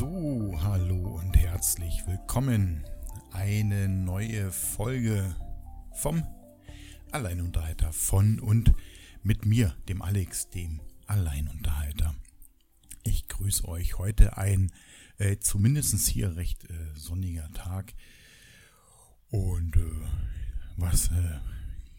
[0.00, 2.86] So, hallo und herzlich willkommen.
[3.32, 5.36] Eine neue Folge
[5.92, 6.24] vom
[7.12, 8.72] Alleinunterhalter von und
[9.22, 12.14] mit mir, dem Alex, dem Alleinunterhalter.
[13.02, 14.72] Ich grüße euch heute ein
[15.18, 17.92] äh, zumindest hier recht äh, sonniger Tag.
[19.28, 20.06] Und äh,
[20.78, 21.40] was äh,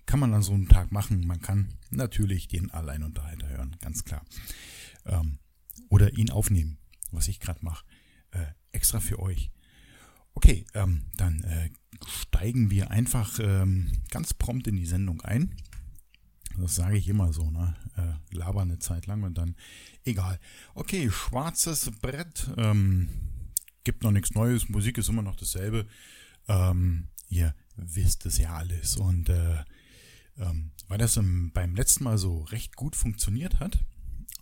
[0.07, 1.27] kann man an so einem Tag machen?
[1.27, 4.25] Man kann natürlich den Alleinunterhalter hören, ganz klar.
[5.05, 5.37] Ähm,
[5.89, 6.79] oder ihn aufnehmen
[7.11, 7.85] was ich gerade mache,
[8.31, 9.51] äh, extra für euch.
[10.33, 11.69] Okay, ähm, dann äh,
[12.07, 15.55] steigen wir einfach ähm, ganz prompt in die Sendung ein.
[16.57, 17.75] Das sage ich immer so, ne?
[17.95, 19.55] Äh, laber eine Zeit lang und dann
[20.03, 20.39] egal.
[20.73, 22.49] Okay, schwarzes Brett.
[22.57, 23.09] Ähm,
[23.83, 24.69] gibt noch nichts Neues.
[24.69, 25.87] Musik ist immer noch dasselbe.
[26.47, 28.97] Ähm, ihr wisst es ja alles.
[28.97, 29.63] Und äh,
[30.37, 33.83] ähm, weil das im, beim letzten Mal so recht gut funktioniert hat,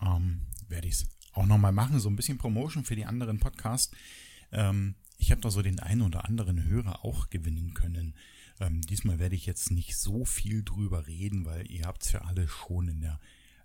[0.02, 1.08] ähm, werde ich es
[1.40, 3.92] auch nochmal machen, so ein bisschen Promotion für die anderen Podcasts.
[4.52, 8.16] Ähm, ich habe da so den einen oder anderen Hörer auch gewinnen können.
[8.60, 12.22] Ähm, diesmal werde ich jetzt nicht so viel drüber reden, weil ihr habt es ja
[12.22, 13.20] alle schon in der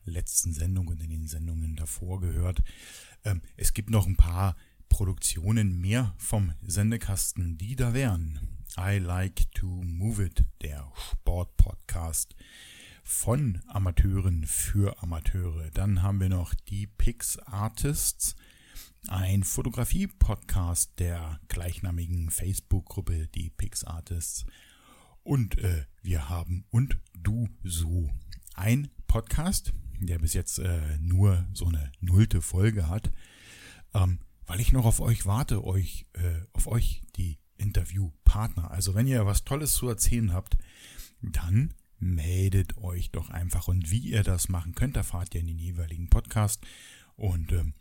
[0.05, 2.63] letzten Sendung und in den Sendungen davor gehört.
[3.25, 4.57] Ähm, es gibt noch ein paar
[4.89, 8.39] Produktionen mehr vom Sendekasten, die da wären.
[8.79, 12.35] I Like to Move It, der Sportpodcast
[13.05, 15.71] von Amateuren für Amateure.
[15.73, 18.35] Dann haben wir noch die Pix Artists,
[19.09, 24.47] ein Fotografie-Podcast der gleichnamigen Facebook-Gruppe, die Pix Artists.
[25.23, 28.11] Und äh, wir haben und du so
[28.55, 33.13] ein Podcast, der bis jetzt äh, nur so eine nullte Folge hat,
[33.93, 38.71] ähm, weil ich noch auf euch warte, euch äh, auf euch die Interviewpartner.
[38.71, 40.57] Also wenn ihr was Tolles zu erzählen habt,
[41.21, 43.69] dann meldet euch doch einfach.
[43.69, 46.65] Und wie ihr das machen könnt, erfahrt ihr in den jeweiligen Podcast.
[47.17, 47.75] Und ähm,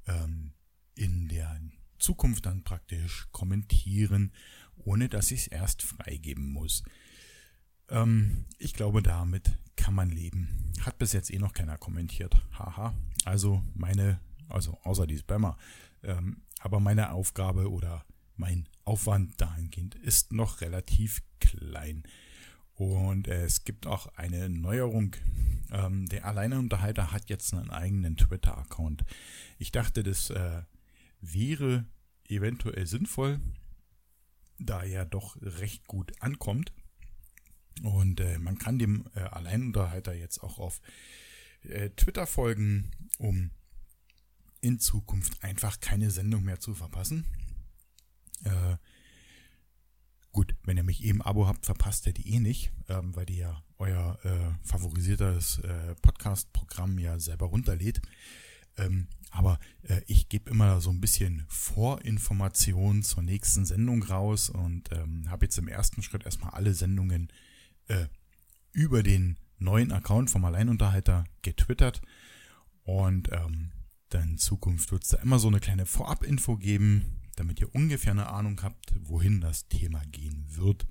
[0.07, 0.53] ähm,
[0.95, 1.61] in der
[1.99, 4.31] Zukunft dann praktisch kommentieren,
[4.75, 6.83] ohne dass ich es erst freigeben muss.
[7.89, 10.73] Ähm, ich glaube, damit kann man leben.
[10.81, 12.35] Hat bis jetzt eh noch keiner kommentiert.
[12.57, 12.93] Haha.
[13.23, 14.19] Also meine,
[14.49, 15.57] also außer die Spammer.
[16.03, 18.05] Ähm, aber meine Aufgabe oder
[18.37, 22.03] mein Aufwand dahingehend ist noch relativ klein.
[22.75, 25.15] Und äh, es gibt auch eine Neuerung.
[25.71, 29.05] Ähm, der Alleinunterhalter hat jetzt einen eigenen Twitter-Account.
[29.57, 30.63] Ich dachte, das äh,
[31.21, 31.85] wäre
[32.27, 33.39] eventuell sinnvoll,
[34.59, 36.73] da er doch recht gut ankommt.
[37.83, 40.81] Und äh, man kann dem äh, Alleinunterhalter jetzt auch auf
[41.63, 43.51] äh, Twitter folgen, um
[44.61, 47.25] in Zukunft einfach keine Sendung mehr zu verpassen.
[48.43, 48.77] Äh,
[50.31, 53.37] gut, wenn ihr mich eben Abo habt, verpasst ihr die eh nicht, ähm, weil ihr
[53.37, 58.01] ja euer äh, favorisiertes äh, Podcast-Programm ja selber runterlädt.
[58.77, 64.91] Ähm, aber äh, ich gebe immer so ein bisschen Vorinformation zur nächsten Sendung raus und
[64.91, 67.31] ähm, habe jetzt im ersten Schritt erstmal alle Sendungen
[67.87, 68.07] äh,
[68.71, 72.01] über den neuen Account vom Alleinunterhalter getwittert.
[72.83, 73.71] Und ähm,
[74.09, 77.05] dann in Zukunft wird es da immer so eine kleine Vorab-Info geben,
[77.35, 80.87] damit ihr ungefähr eine Ahnung habt, wohin das Thema gehen wird.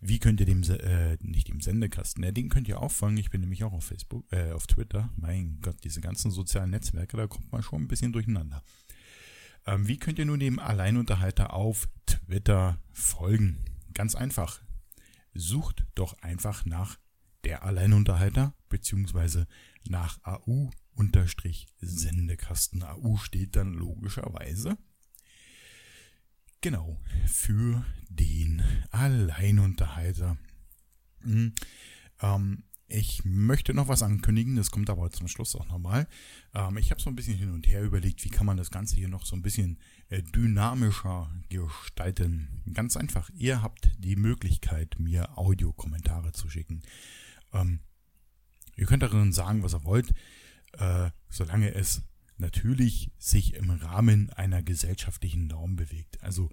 [0.00, 3.18] Wie könnt ihr dem, äh, nicht dem Sendekasten, ja, den könnt ihr auffangen.
[3.18, 5.10] Ich bin nämlich auch auf Facebook, äh, auf Twitter.
[5.16, 8.62] Mein Gott, diese ganzen sozialen Netzwerke, da kommt man schon ein bisschen durcheinander.
[9.66, 13.58] Ähm, wie könnt ihr nun dem Alleinunterhalter auf Twitter folgen?
[13.92, 14.62] Ganz einfach.
[15.34, 16.98] Sucht doch einfach nach
[17.44, 19.46] der Alleinunterhalter beziehungsweise
[19.88, 22.82] nach AU-Sendekasten.
[22.82, 24.76] AU steht dann logischerweise
[26.62, 30.36] Genau, für den Alleinunterhalter.
[31.22, 31.54] Hm,
[32.20, 36.06] ähm, ich möchte noch was ankündigen, das kommt aber zum Schluss auch nochmal.
[36.52, 38.96] Ähm, ich habe so ein bisschen hin und her überlegt, wie kann man das Ganze
[38.96, 39.78] hier noch so ein bisschen
[40.10, 42.62] äh, dynamischer gestalten.
[42.74, 46.82] Ganz einfach, ihr habt die Möglichkeit, mir Audiokommentare zu schicken.
[47.54, 47.80] Ähm,
[48.76, 50.12] ihr könnt darin sagen, was ihr wollt,
[50.72, 52.02] äh, solange es
[52.40, 56.22] natürlich sich im Rahmen einer gesellschaftlichen Norm bewegt.
[56.22, 56.50] Also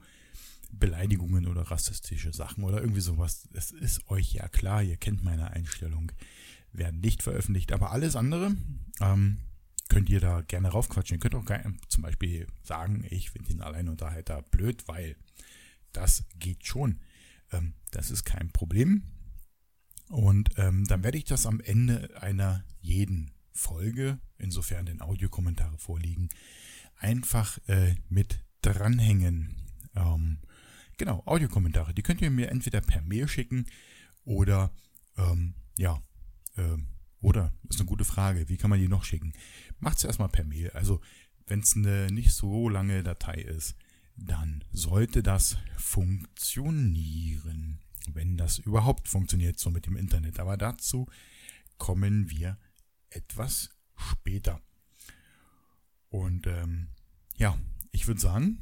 [0.71, 3.47] Beleidigungen oder rassistische Sachen oder irgendwie sowas.
[3.53, 6.11] Es ist euch ja klar, ihr kennt meine Einstellung,
[6.73, 7.71] werden nicht veröffentlicht.
[7.71, 8.55] Aber alles andere
[8.99, 9.39] ähm,
[9.89, 11.17] könnt ihr da gerne raufquatschen.
[11.17, 11.45] Ihr könnt auch
[11.87, 15.15] zum Beispiel sagen, ich finde den Alleinunterhalter blöd, weil
[15.93, 16.99] das geht schon.
[17.51, 19.03] Ähm, das ist kein Problem.
[20.09, 26.29] Und ähm, dann werde ich das am Ende einer jeden Folge, insofern den Audiokommentare vorliegen,
[26.97, 29.55] einfach äh, mit dranhängen.
[29.95, 30.39] Ähm,
[30.97, 31.93] genau, Audiokommentare.
[31.93, 33.65] Die könnt ihr mir entweder per Mail schicken
[34.23, 34.71] oder
[35.17, 36.01] ähm, ja,
[36.55, 36.77] äh,
[37.19, 38.49] oder ist eine gute Frage.
[38.49, 39.33] Wie kann man die noch schicken?
[39.79, 40.69] Macht es erstmal per Mail.
[40.71, 41.01] Also,
[41.47, 43.75] wenn es eine nicht so lange Datei ist,
[44.15, 47.79] dann sollte das funktionieren.
[48.13, 50.39] Wenn das überhaupt funktioniert, so mit dem Internet.
[50.39, 51.07] Aber dazu
[51.77, 52.57] kommen wir
[53.09, 54.61] etwas später.
[56.09, 56.89] Und ähm,
[57.37, 57.57] ja,
[57.91, 58.59] ich würde sagen,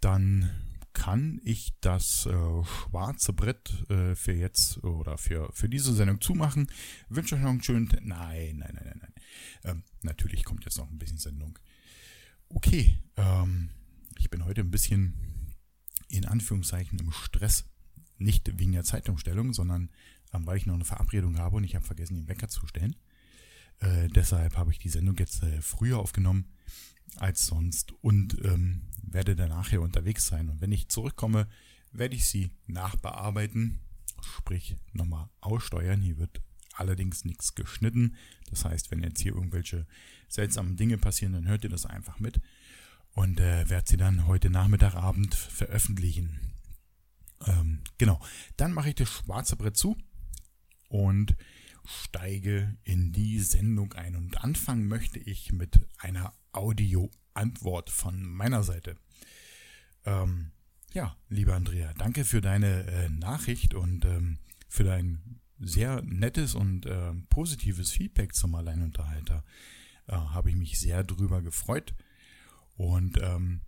[0.00, 0.50] dann
[0.92, 6.68] kann ich das äh, schwarze Brett äh, für jetzt oder für, für diese Sendung zumachen.
[7.08, 7.88] Wünsche euch noch einen schönen.
[8.02, 9.14] Nein, nein, nein, nein, nein.
[9.64, 11.58] Ähm, natürlich kommt jetzt noch ein bisschen Sendung.
[12.48, 13.70] Okay, ähm,
[14.18, 15.14] ich bin heute ein bisschen
[16.08, 17.64] in Anführungszeichen im Stress.
[18.16, 19.90] Nicht wegen der Zeitumstellung, sondern
[20.32, 22.96] ähm, weil ich noch eine Verabredung habe und ich habe vergessen, den Wecker zu stellen.
[23.80, 26.46] Äh, deshalb habe ich die Sendung jetzt äh, früher aufgenommen
[27.16, 30.48] als sonst und ähm, werde danach hier unterwegs sein.
[30.48, 31.48] Und wenn ich zurückkomme,
[31.92, 33.80] werde ich sie nachbearbeiten,
[34.22, 36.00] sprich nochmal aussteuern.
[36.00, 36.40] Hier wird
[36.74, 38.16] allerdings nichts geschnitten.
[38.50, 39.86] Das heißt, wenn jetzt hier irgendwelche
[40.28, 42.40] seltsamen Dinge passieren, dann hört ihr das einfach mit
[43.14, 46.40] und äh, werde sie dann heute Nachmittag, Abend veröffentlichen.
[47.46, 48.20] Ähm, genau,
[48.56, 49.96] dann mache ich das schwarze Brett zu
[50.88, 51.36] und
[51.84, 54.16] steige in die Sendung ein.
[54.16, 58.96] Und anfangen möchte ich mit einer Audio-Antwort von meiner Seite.
[60.04, 60.52] Ähm,
[60.92, 64.38] ja, lieber Andrea, danke für deine äh, Nachricht und ähm,
[64.68, 69.44] für dein sehr nettes und äh, positives Feedback zum Alleinunterhalter.
[70.06, 71.94] Äh, habe ich mich sehr drüber gefreut.
[72.76, 73.60] Und ähm,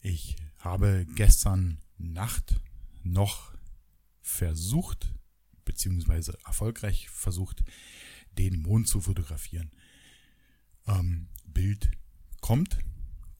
[0.00, 2.60] ich habe gestern Nacht
[3.02, 3.54] noch
[4.20, 5.14] versucht,
[5.64, 7.62] beziehungsweise erfolgreich versucht,
[8.38, 9.70] den Mond zu fotografieren.
[10.86, 11.90] Ähm, Bild
[12.40, 12.78] kommt,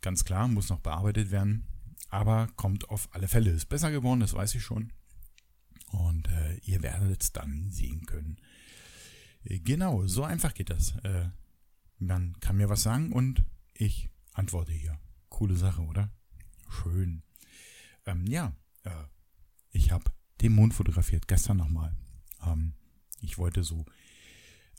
[0.00, 1.67] ganz klar, muss noch bearbeitet werden,
[2.09, 3.50] aber kommt auf alle Fälle.
[3.50, 4.93] Ist besser geworden, das weiß ich schon.
[5.88, 8.38] Und äh, ihr werdet es dann sehen können.
[9.45, 10.97] Äh, genau, so einfach geht das.
[11.02, 11.29] Äh,
[11.99, 14.99] man kann mir was sagen und ich antworte hier.
[15.29, 16.11] Coole Sache, oder?
[16.69, 17.23] Schön.
[18.07, 19.05] Ähm, ja, äh,
[19.71, 20.05] ich habe
[20.41, 21.97] den Mond fotografiert, gestern nochmal.
[22.46, 22.75] Ähm,
[23.20, 23.84] ich wollte so.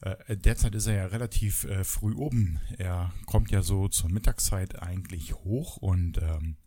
[0.02, 2.60] Äh, derzeit ist er ja relativ äh, früh oben.
[2.78, 6.58] Er kommt ja so zur Mittagszeit eigentlich hoch und ähm,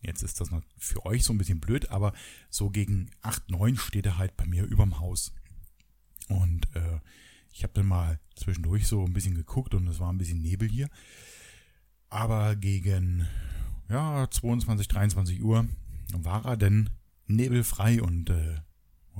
[0.00, 2.12] jetzt ist das noch für euch so ein bisschen blöd, aber
[2.48, 5.34] so gegen 8, 9 steht er halt bei mir überm Haus.
[6.28, 7.00] Und äh,
[7.52, 10.68] ich habe dann mal zwischendurch so ein bisschen geguckt und es war ein bisschen Nebel
[10.68, 10.88] hier.
[12.08, 13.26] Aber gegen
[13.88, 15.66] ja, 22, 23 Uhr
[16.12, 16.90] war er denn
[17.26, 18.60] nebelfrei und äh,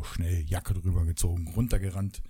[0.05, 2.23] schnell Jacke drüber gezogen, runtergerannt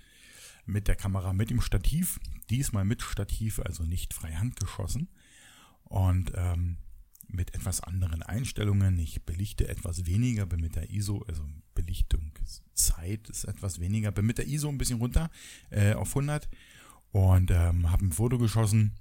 [0.65, 2.19] mit der Kamera, mit dem Stativ.
[2.49, 5.09] Diesmal mit Stativ, also nicht freihand geschossen.
[5.83, 6.77] Und ähm,
[7.27, 8.97] mit etwas anderen Einstellungen.
[8.99, 11.43] Ich belichte etwas weniger, bin mit der ISO, also
[11.75, 15.29] Belichtungszeit ist etwas weniger, bin mit der ISO ein bisschen runter
[15.69, 16.49] äh, auf 100
[17.11, 18.95] und ähm, habe ein Foto geschossen,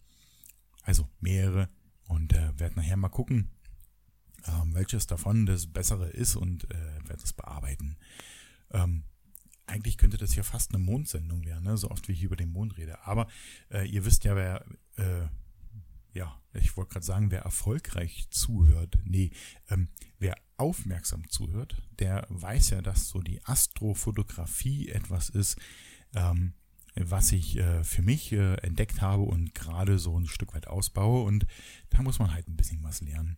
[0.83, 1.69] also mehrere
[2.09, 3.51] und äh, werde nachher mal gucken,
[4.47, 7.97] ähm, welches davon das bessere ist und äh, werde es bearbeiten.
[8.71, 9.05] Ähm,
[9.67, 11.77] eigentlich könnte das ja fast eine Mondsendung werden, ne?
[11.77, 13.05] so oft wie ich über den Mond rede.
[13.05, 13.27] Aber
[13.71, 14.65] äh, ihr wisst ja, wer
[14.97, 15.27] äh,
[16.17, 19.31] ja, ich wollte gerade sagen, wer erfolgreich zuhört, nee,
[19.69, 25.59] ähm, wer aufmerksam zuhört, der weiß ja, dass so die Astrofotografie etwas ist,
[26.15, 26.55] ähm,
[26.95, 31.25] was ich äh, für mich äh, entdeckt habe und gerade so ein Stück weit ausbaue
[31.25, 31.47] und
[31.91, 33.37] da muss man halt ein bisschen was lernen.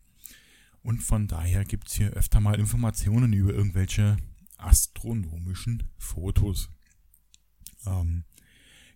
[0.82, 4.16] Und von daher gibt es hier öfter mal Informationen über irgendwelche
[4.58, 6.70] astronomischen Fotos.
[7.86, 8.24] Ähm,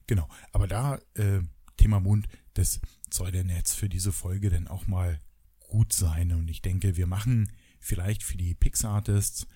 [0.06, 1.40] genau, aber da äh,
[1.76, 5.18] Thema Mond, das soll denn jetzt für diese Folge denn auch mal
[5.60, 6.32] gut sein.
[6.32, 7.50] Und ich denke, wir machen
[7.80, 9.46] vielleicht für die Pixartists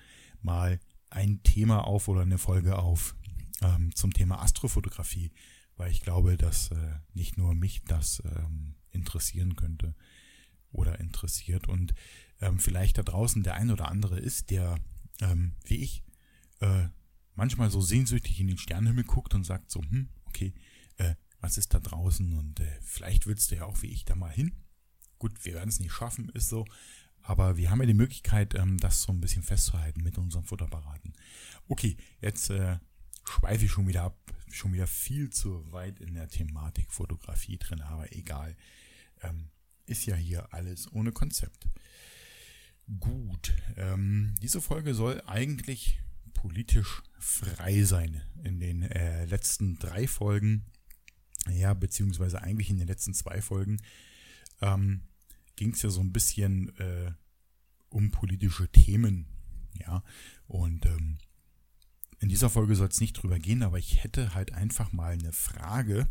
[0.40, 3.14] mal ein Thema auf oder eine Folge auf
[3.62, 5.32] ähm, zum Thema Astrofotografie,
[5.76, 9.94] weil ich glaube, dass äh, nicht nur mich das ähm, interessieren könnte
[10.72, 11.94] oder interessiert und
[12.40, 14.78] ähm, vielleicht da draußen der ein oder andere ist, der
[15.20, 16.02] ähm, wie ich
[16.61, 16.88] äh,
[17.35, 20.54] manchmal so sehnsüchtig in den Sternenhimmel guckt und sagt so, hm, okay,
[20.96, 24.14] äh, was ist da draußen und äh, vielleicht willst du ja auch wie ich da
[24.14, 24.52] mal hin.
[25.18, 26.66] Gut, wir werden es nicht schaffen, ist so,
[27.23, 31.14] aber wir haben ja die Möglichkeit, ähm, das so ein bisschen festzuhalten mit unseren Futterparaten.
[31.68, 32.78] Okay, jetzt äh,
[33.25, 37.82] schweife ich schon wieder ab, schon wieder viel zu weit in der Thematik Fotografie drin,
[37.82, 38.56] aber egal.
[39.23, 39.50] Ähm,
[39.87, 41.68] ist ja hier alles ohne Konzept.
[43.00, 46.00] Gut, ähm, diese Folge soll eigentlich
[46.35, 48.23] politisch frei sein.
[48.45, 50.64] In den äh, letzten drei Folgen
[51.52, 53.78] ja, beziehungsweise eigentlich in den letzten zwei Folgen,
[54.61, 55.02] ähm,
[55.57, 57.12] ging es ja so ein bisschen äh,
[57.88, 59.26] um politische Themen.
[59.81, 60.02] Ja,
[60.47, 61.19] und ähm,
[62.21, 65.33] in dieser Folge soll es nicht drüber gehen, aber ich hätte halt einfach mal eine
[65.33, 66.09] Frage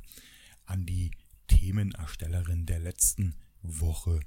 [0.65, 1.12] an die
[1.48, 4.20] Themenerstellerin der letzten Woche.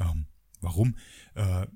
[0.00, 0.26] Ähm,
[0.60, 0.96] warum?
[1.34, 1.66] Äh,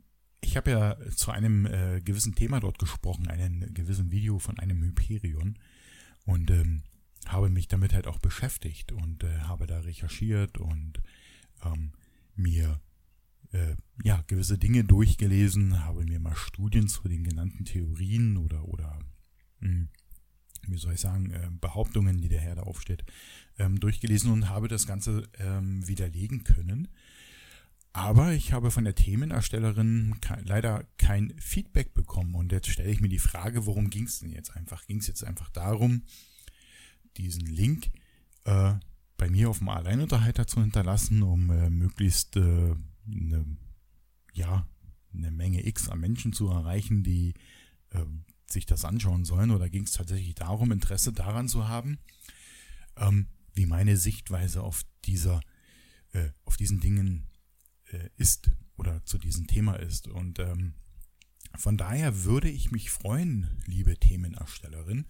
[0.46, 4.82] ich habe ja zu einem äh, gewissen Thema dort gesprochen, einem gewissen Video von einem
[4.82, 5.58] Hyperion.
[6.24, 6.82] Und ähm,
[7.26, 11.02] habe mich damit halt auch beschäftigt und äh, habe da recherchiert und
[11.64, 11.92] ähm,
[12.36, 12.80] mir
[13.52, 18.98] äh, ja gewisse Dinge durchgelesen, habe mir mal Studien zu den genannten Theorien oder oder
[19.60, 19.88] mh, hm,
[20.68, 23.04] wie soll ich sagen äh, Behauptungen, die der Herr da aufsteht,
[23.58, 26.88] ähm, durchgelesen und habe das Ganze ähm, widerlegen können.
[27.96, 33.00] Aber ich habe von der Themenerstellerin ke leider kein Feedback bekommen und jetzt stelle ich
[33.00, 34.84] mir die Frage, worum ging es denn jetzt einfach?
[34.84, 36.02] Ging es jetzt einfach darum,
[37.16, 37.90] diesen Link
[38.44, 38.74] äh,
[39.16, 42.74] bei mir auf dem Alleinunterhalter zu hinterlassen, um äh, möglichst äh,
[43.10, 43.56] eine,
[44.34, 44.68] ja,
[45.14, 47.32] eine Menge X an Menschen zu erreichen, die
[47.92, 48.04] äh,
[48.44, 49.52] sich das anschauen sollen?
[49.52, 51.98] Oder ging es tatsächlich darum, Interesse daran zu haben,
[52.98, 55.40] ähm, wie meine Sichtweise auf dieser,
[56.12, 57.26] äh, auf diesen Dingen
[57.90, 60.08] äh, ist oder zu diesem Thema ist?
[60.08, 60.74] Und ähm,
[61.56, 65.06] von daher würde ich mich freuen, liebe Themenerstellerin,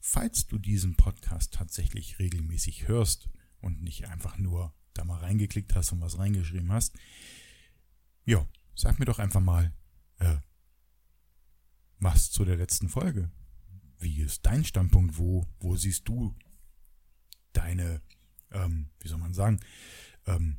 [0.00, 3.28] falls du diesen Podcast tatsächlich regelmäßig hörst
[3.60, 6.94] und nicht einfach nur da mal reingeklickt hast und was reingeschrieben hast,
[8.24, 9.72] ja, sag mir doch einfach mal,
[10.18, 10.36] äh,
[11.98, 13.30] was zu der letzten Folge.
[13.98, 15.16] Wie ist dein Standpunkt?
[15.18, 16.36] Wo, wo siehst du
[17.52, 18.02] deine,
[18.50, 19.60] ähm, wie soll man sagen,
[20.26, 20.58] ähm,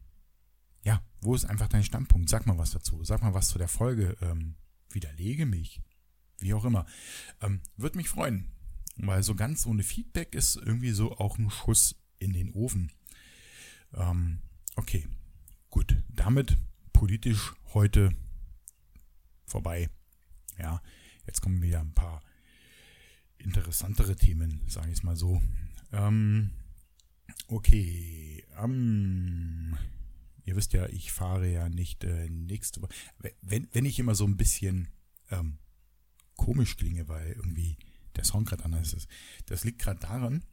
[0.87, 2.29] ja, wo ist einfach dein Standpunkt?
[2.29, 3.03] Sag mal was dazu.
[3.03, 4.15] Sag mal was zu der Folge.
[4.21, 4.55] Ähm,
[4.89, 5.81] widerlege mich.
[6.39, 6.85] Wie auch immer.
[7.41, 8.53] Ähm, Würde mich freuen.
[8.95, 12.93] Weil so ganz ohne Feedback ist irgendwie so auch ein Schuss in den Ofen.
[13.93, 14.39] Ähm,
[14.77, 15.05] okay,
[15.69, 15.93] gut.
[16.07, 16.57] Damit
[16.93, 18.15] politisch heute
[19.45, 19.89] vorbei.
[20.57, 20.81] Ja,
[21.25, 22.21] jetzt kommen wieder ein paar
[23.39, 25.41] interessantere Themen, sage ich es mal so.
[25.91, 26.51] Ähm,
[27.49, 29.77] okay, ähm,
[30.47, 32.93] ihr wisst ja, ich fahre ja nicht äh, nächste Woche.
[33.41, 34.87] Wenn, wenn ich immer so ein bisschen
[35.29, 35.59] ähm,
[36.37, 37.77] komisch klinge, weil irgendwie
[38.15, 39.07] der Sound gerade anders ist.
[39.45, 40.43] Das liegt gerade daran,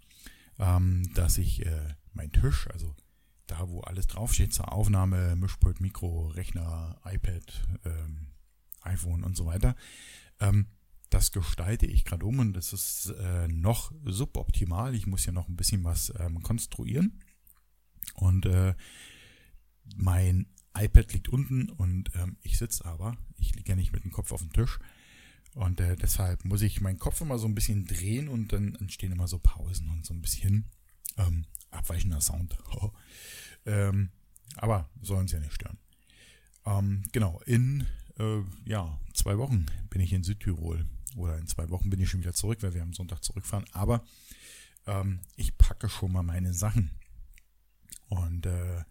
[0.59, 2.95] ähm, dass ich äh, mein Tisch, also
[3.47, 8.33] da, wo alles draufsteht zur Aufnahme, Mischpult, Mikro, Rechner, iPad, ähm,
[8.81, 9.77] iPhone und so weiter,
[10.41, 10.67] ähm,
[11.11, 14.95] das gestalte ich gerade um und das ist äh, noch suboptimal.
[14.97, 17.21] Ich muss ja noch ein bisschen was ähm, konstruieren.
[18.15, 18.75] Und äh,
[19.97, 23.17] mein iPad liegt unten und ähm, ich sitze aber.
[23.39, 24.79] Ich liege ja nicht mit dem Kopf auf dem Tisch.
[25.55, 29.13] Und äh, deshalb muss ich meinen Kopf immer so ein bisschen drehen und dann entstehen
[29.13, 30.65] immer so Pausen und so ein bisschen
[31.17, 32.59] ähm, abweichender Sound.
[33.67, 34.11] ähm,
[34.57, 35.79] aber sollen sie ja nicht stören.
[36.67, 37.87] Ähm, genau, in
[38.19, 40.87] äh, ja, zwei Wochen bin ich in Südtirol.
[41.17, 43.67] Oder in zwei Wochen bin ich schon wieder zurück, weil wir am Sonntag zurückfahren.
[43.73, 44.05] Aber
[44.87, 46.91] ähm, ich packe schon mal meine Sachen.
[48.09, 48.83] Und äh,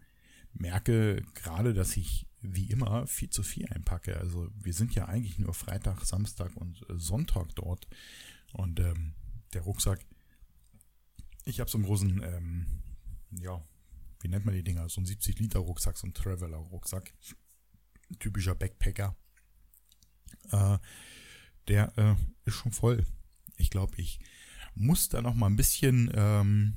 [0.54, 4.16] merke gerade, dass ich wie immer viel zu viel einpacke.
[4.18, 7.86] Also wir sind ja eigentlich nur Freitag, Samstag und äh, Sonntag dort.
[8.52, 9.14] Und ähm,
[9.52, 10.04] der Rucksack,
[11.44, 12.66] ich habe so einen großen, ähm,
[13.30, 13.62] ja,
[14.20, 14.88] wie nennt man die Dinger?
[14.88, 17.12] So ein 70 Liter Rucksack, so ein Traveler Rucksack.
[18.18, 19.16] Typischer Backpacker.
[20.50, 20.78] Äh,
[21.68, 23.06] der äh, ist schon voll.
[23.56, 24.20] Ich glaube, ich
[24.74, 26.74] muss da noch mal ein bisschen ähm,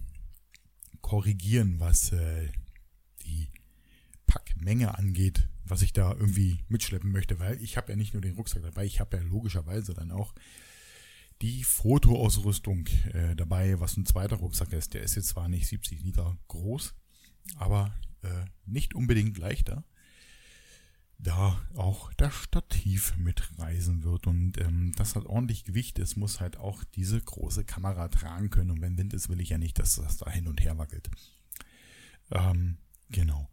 [1.01, 2.49] korrigieren, was äh,
[4.37, 8.35] Packmenge angeht, was ich da irgendwie mitschleppen möchte, weil ich habe ja nicht nur den
[8.35, 10.33] Rucksack dabei, ich habe ja logischerweise dann auch
[11.41, 14.93] die Fotoausrüstung äh, dabei, was ein zweiter Rucksack ist.
[14.93, 16.95] Der ist jetzt zwar nicht 70 Liter groß,
[17.55, 19.83] aber äh, nicht unbedingt leichter,
[21.19, 24.27] da auch das Stativ mitreisen wird.
[24.27, 25.99] Und ähm, das hat ordentlich Gewicht.
[25.99, 28.71] Es muss halt auch diese große Kamera tragen können.
[28.71, 31.09] Und wenn Wind ist, will ich ja nicht, dass das da hin und her wackelt.
[32.31, 32.77] Ähm,
[33.09, 33.47] genau.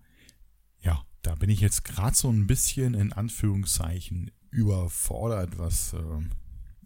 [0.85, 6.31] Ja, da bin ich jetzt gerade so ein bisschen in Anführungszeichen überfordert, was ähm,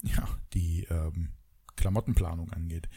[0.03, 1.31] ja, die ähm,
[1.77, 2.89] Klamottenplanung angeht.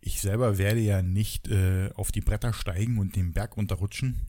[0.00, 4.26] Ich selber werde ja nicht äh, auf die Bretter steigen und den Berg unterrutschen,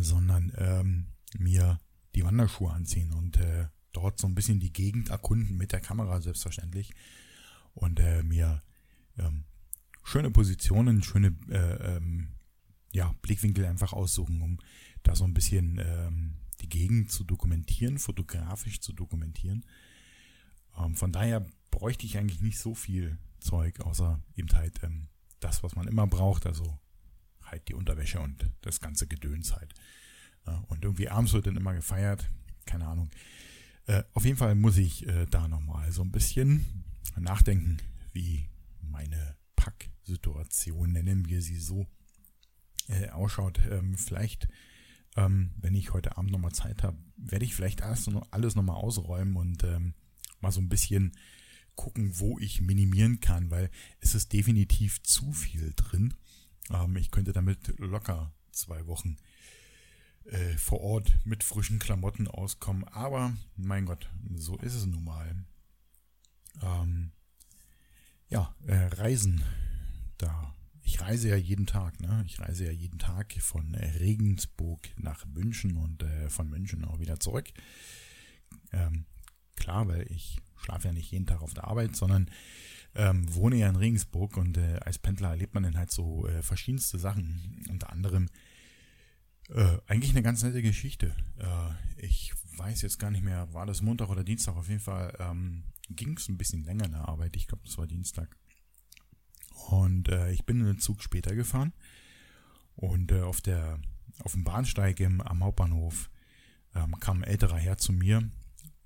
[0.00, 1.06] sondern ähm,
[1.38, 1.78] mir
[2.14, 6.20] die Wanderschuhe anziehen und äh, dort so ein bisschen die Gegend erkunden mit der Kamera
[6.20, 6.92] selbstverständlich
[7.74, 8.62] und äh, mir
[9.18, 9.44] ähm,
[10.04, 12.28] schöne Positionen, schöne äh, ähm,
[12.92, 14.58] ja, Blickwinkel einfach aussuchen, um
[15.02, 19.64] da so ein bisschen ähm, die Gegend zu dokumentieren, fotografisch zu dokumentieren.
[20.78, 25.08] Ähm, von daher bräuchte ich eigentlich nicht so viel Zeug, außer eben halt ähm,
[25.40, 26.78] das, was man immer braucht, also
[27.42, 29.74] halt die Unterwäsche und das ganze Gedöns halt.
[30.46, 32.28] Ja, und irgendwie abends wird dann immer gefeiert,
[32.66, 33.10] keine Ahnung.
[33.86, 36.84] Äh, auf jeden Fall muss ich äh, da nochmal so ein bisschen
[37.16, 37.78] nachdenken,
[38.12, 38.48] wie
[38.80, 41.86] meine Packsituation, nennen wir sie so,
[42.88, 43.60] äh, ausschaut.
[43.70, 44.48] Ähm, vielleicht,
[45.16, 48.76] ähm, wenn ich heute Abend nochmal Zeit habe, werde ich vielleicht erst noch alles nochmal
[48.76, 49.94] ausräumen und ähm,
[50.40, 51.12] mal so ein bisschen
[51.74, 53.70] gucken, wo ich minimieren kann, weil
[54.00, 56.14] es ist definitiv zu viel drin.
[56.70, 59.16] Ähm, ich könnte damit locker zwei Wochen
[60.24, 62.84] äh, vor Ort mit frischen Klamotten auskommen.
[62.84, 65.46] Aber mein Gott, so ist es nun mal.
[66.62, 67.12] Ähm,
[68.28, 69.42] ja, äh, Reisen.
[70.18, 70.54] Da.
[70.88, 72.24] Ich reise ja jeden Tag, ne?
[72.26, 77.20] Ich reise ja jeden Tag von Regensburg nach München und äh, von München auch wieder
[77.20, 77.44] zurück.
[78.72, 79.04] Ähm,
[79.54, 82.30] klar, weil ich schlafe ja nicht jeden Tag auf der Arbeit, sondern
[82.94, 86.40] ähm, wohne ja in Regensburg und äh, als Pendler erlebt man dann halt so äh,
[86.40, 87.66] verschiedenste Sachen.
[87.68, 88.30] Unter anderem
[89.50, 91.14] äh, eigentlich eine ganz nette Geschichte.
[91.36, 94.56] Äh, ich weiß jetzt gar nicht mehr, war das Montag oder Dienstag?
[94.56, 97.36] Auf jeden Fall ähm, ging es ein bisschen länger in der Arbeit.
[97.36, 98.34] Ich glaube, das war Dienstag.
[99.66, 101.72] Und äh, ich bin in den Zug später gefahren
[102.76, 103.78] und äh, auf der
[104.24, 106.10] auf dem Bahnsteig im, am Hauptbahnhof
[106.74, 108.28] ähm, kam ein älterer Herr zu mir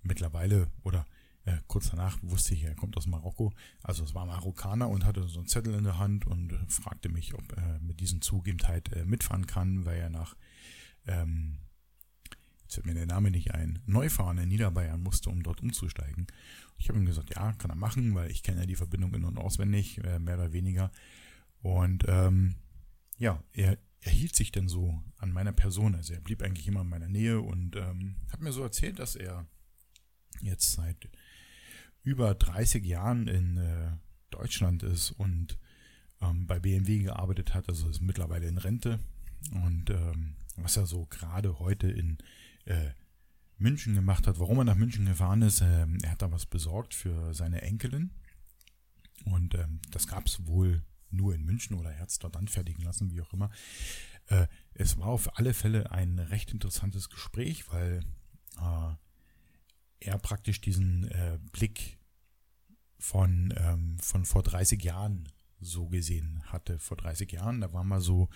[0.02, 1.06] mittlerweile oder
[1.44, 3.52] äh, kurz danach wusste ich, er kommt aus Marokko.
[3.82, 7.34] Also es war Marokkaner und hatte so einen Zettel in der Hand und fragte mich,
[7.34, 10.36] ob er mit diesem Zug eben halt äh, mitfahren kann, weil er nach,
[11.06, 11.58] ähm,
[12.74, 16.26] fällt mir der Name nicht ein, Neufahren in Niederbayern musste, um dort umzusteigen.
[16.78, 19.24] Ich habe ihm gesagt, ja, kann er machen, weil ich kenne ja die Verbindung in-
[19.24, 20.90] und auswendig, äh, mehr oder weniger.
[21.62, 22.56] Und ähm,
[23.18, 25.94] ja, er, er hielt sich denn so an meiner Person.
[25.94, 29.14] Also er blieb eigentlich immer in meiner Nähe und ähm, hat mir so erzählt, dass
[29.14, 29.46] er
[30.40, 31.08] jetzt seit
[32.02, 33.92] über 30 Jahren in äh,
[34.30, 35.58] Deutschland ist und
[36.20, 38.98] ähm, bei BMW gearbeitet hat, also ist mittlerweile in Rente.
[39.52, 42.18] Und ähm, was er so gerade heute in
[42.64, 42.90] äh,
[43.58, 46.94] München gemacht hat, warum er nach München gefahren ist, äh, er hat da was besorgt
[46.94, 48.10] für seine Enkelin.
[49.24, 52.82] Und ähm, das gab es wohl nur in München oder er hat es dort anfertigen
[52.82, 53.50] lassen, wie auch immer.
[54.26, 58.00] Äh, es war auf alle Fälle ein recht interessantes Gespräch, weil
[58.58, 58.94] äh,
[60.00, 61.98] er praktisch diesen äh, Blick
[62.98, 65.28] von, ähm, von vor 30 Jahren
[65.60, 66.78] so gesehen hatte.
[66.78, 68.28] Vor 30 Jahren, da war mal so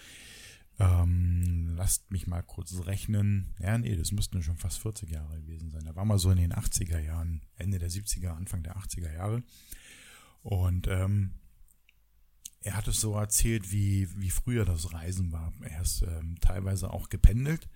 [0.79, 3.55] Ähm, lasst mich mal kurz rechnen.
[3.59, 5.85] Ja, nee, das müssten schon fast 40 Jahre gewesen sein.
[5.85, 9.43] Da war mal so in den 80er Jahren, Ende der 70er, Anfang der 80er Jahre.
[10.43, 11.33] Und ähm,
[12.61, 15.53] er hat es so erzählt, wie, wie früher das Reisen war.
[15.63, 17.69] Er ist ähm, teilweise auch gependelt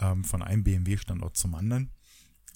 [0.00, 1.90] ähm, von einem BMW-Standort zum anderen.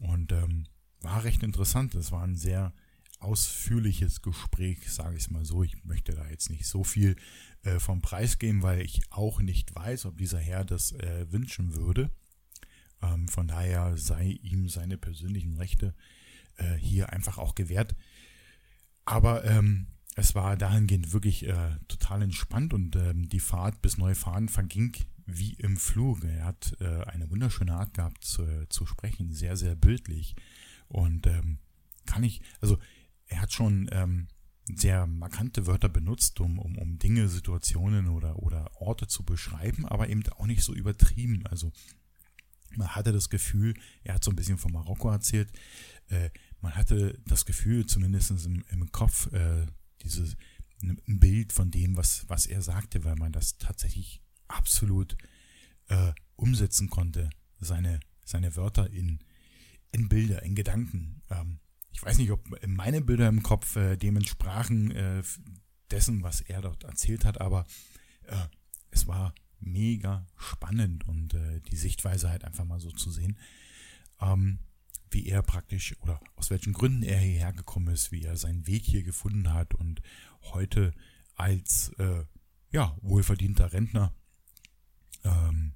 [0.01, 0.67] Und ähm,
[1.01, 1.95] war recht interessant.
[1.95, 2.73] Es war ein sehr
[3.21, 5.63] ausführliches Gespräch, sage ich es mal so.
[5.63, 7.17] Ich möchte da jetzt nicht so viel
[7.63, 11.75] äh, vom Preis geben, weil ich auch nicht weiß, ob dieser Herr das äh, wünschen
[11.75, 12.11] würde.
[13.03, 15.95] Ähm, von daher sei ihm seine persönlichen Rechte
[16.57, 17.95] äh, hier einfach auch gewährt.
[19.05, 24.49] Aber ähm, es war dahingehend wirklich äh, total entspannt und ähm, die Fahrt bis Neufahren
[24.49, 26.25] verging wie im Flug.
[26.25, 30.35] Er hat äh, eine wunderschöne Art gehabt zu, zu sprechen, sehr, sehr bildlich.
[30.89, 31.59] Und ähm,
[32.07, 32.79] kann ich, also
[33.31, 34.29] er hat schon ähm,
[34.77, 40.09] sehr markante Wörter benutzt, um, um, um Dinge, Situationen oder, oder Orte zu beschreiben, aber
[40.09, 41.47] eben auch nicht so übertrieben.
[41.47, 41.73] Also
[42.77, 45.51] man hatte das Gefühl, er hat so ein bisschen von Marokko erzählt,
[46.09, 49.67] äh, man hatte das Gefühl, zumindest im, im Kopf, äh,
[50.03, 50.37] dieses
[50.83, 55.17] ein Bild von dem, was, was er sagte, weil man das tatsächlich absolut
[55.89, 57.29] äh, umsetzen konnte,
[57.61, 59.21] seine, seine Wörter in,
[59.93, 61.23] in Bilder, in Gedanken.
[61.29, 61.59] Ähm,
[61.93, 65.23] ich weiß nicht, ob meine Bilder im Kopf äh, dem entsprachen äh,
[65.91, 67.67] dessen, was er dort erzählt hat, aber
[68.27, 68.37] äh,
[68.91, 73.39] es war mega spannend und äh, die Sichtweise halt einfach mal so zu sehen,
[74.21, 74.59] ähm,
[75.11, 78.85] wie er praktisch oder aus welchen Gründen er hierher gekommen ist, wie er seinen Weg
[78.85, 80.01] hier gefunden hat und
[80.43, 80.93] heute
[81.35, 82.25] als äh,
[82.71, 84.15] ja wohlverdienter Rentner
[85.25, 85.75] ähm,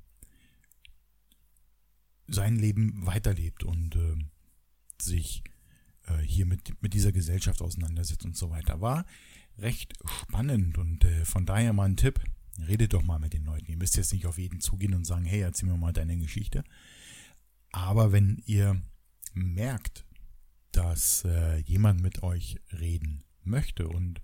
[2.27, 4.17] sein Leben weiterlebt und äh,
[5.01, 5.43] sich
[6.07, 8.81] äh, hier mit, mit dieser Gesellschaft auseinandersetzt und so weiter.
[8.81, 9.05] War
[9.59, 12.21] recht spannend und äh, von daher mal ein Tipp,
[12.67, 13.71] redet doch mal mit den Leuten.
[13.71, 16.65] Ihr müsst jetzt nicht auf jeden zugehen und sagen, hey, erzähl mir mal deine Geschichte.
[17.73, 18.81] Aber wenn ihr
[19.33, 20.05] merkt,
[20.73, 24.21] dass äh, jemand mit euch reden möchte und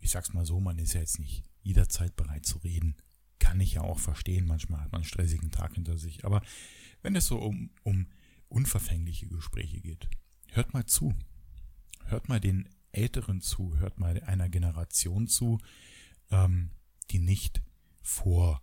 [0.00, 2.96] ich sag's mal so, man ist ja jetzt nicht jederzeit bereit zu reden,
[3.38, 4.46] kann ich ja auch verstehen.
[4.46, 6.24] Manchmal hat man einen stressigen Tag hinter sich.
[6.24, 6.42] Aber
[7.02, 8.06] wenn es so um, um
[8.48, 10.08] unverfängliche Gespräche geht,
[10.52, 11.14] hört mal zu.
[12.04, 15.58] Hört mal den Älteren zu, hört mal einer Generation zu,
[16.30, 16.70] ähm,
[17.10, 17.62] die nicht
[18.02, 18.62] vor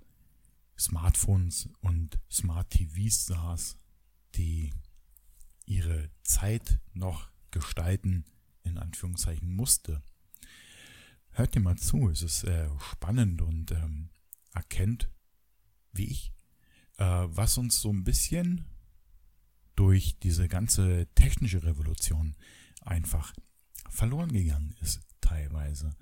[0.78, 3.78] Smartphones und Smart TVs saß,
[4.36, 4.74] die
[5.65, 8.26] ihre Zeit noch gestalten,
[8.63, 10.02] in Anführungszeichen musste.
[11.32, 14.10] Hört dir mal zu, es ist äh, spannend und ähm,
[14.54, 15.10] erkennt,
[15.91, 16.34] wie ich,
[16.98, 18.65] äh, was uns so ein bisschen
[19.76, 22.36] durch diese ganze technische Revolution
[22.82, 23.34] einfach
[23.90, 25.96] verloren gegangen ist, teilweise.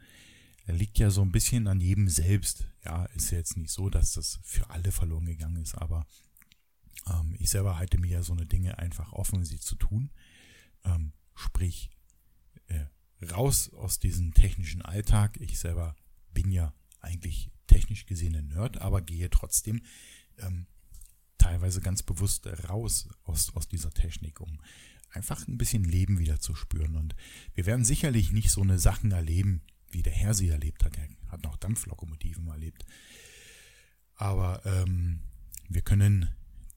[0.65, 2.65] Er liegt ja so ein bisschen an jedem selbst.
[2.85, 6.05] Ja, ist jetzt nicht so, dass das für alle verloren gegangen ist, aber
[7.09, 10.11] ähm, ich selber halte mir ja so eine Dinge einfach offen, sie zu tun.
[10.85, 11.89] Ähm, sprich,
[12.67, 12.85] äh,
[13.25, 15.37] raus aus diesem technischen Alltag.
[15.39, 15.95] Ich selber
[16.33, 19.81] bin ja eigentlich technisch gesehen ein Nerd, aber gehe trotzdem
[20.37, 20.67] ähm,
[21.43, 24.59] teilweise ganz bewusst raus aus, aus dieser Technik, um
[25.09, 26.95] einfach ein bisschen Leben wieder zu spüren.
[26.95, 27.15] Und
[27.53, 30.97] wir werden sicherlich nicht so eine Sachen erleben, wie der Herr sie erlebt hat.
[30.97, 32.85] Er hat noch Dampflokomotiven erlebt.
[34.15, 35.19] Aber ähm,
[35.67, 36.29] wir können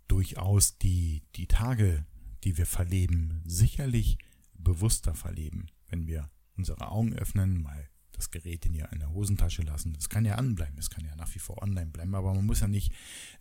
[0.08, 2.04] durchaus die, die Tage,
[2.42, 4.18] die wir verleben, sicherlich
[4.54, 9.92] bewusster verleben, wenn wir unsere Augen öffnen, mal das Gerät in der Hosentasche lassen.
[9.92, 12.60] Das kann ja anbleiben, es kann ja nach wie vor online bleiben, aber man muss
[12.60, 12.92] ja nicht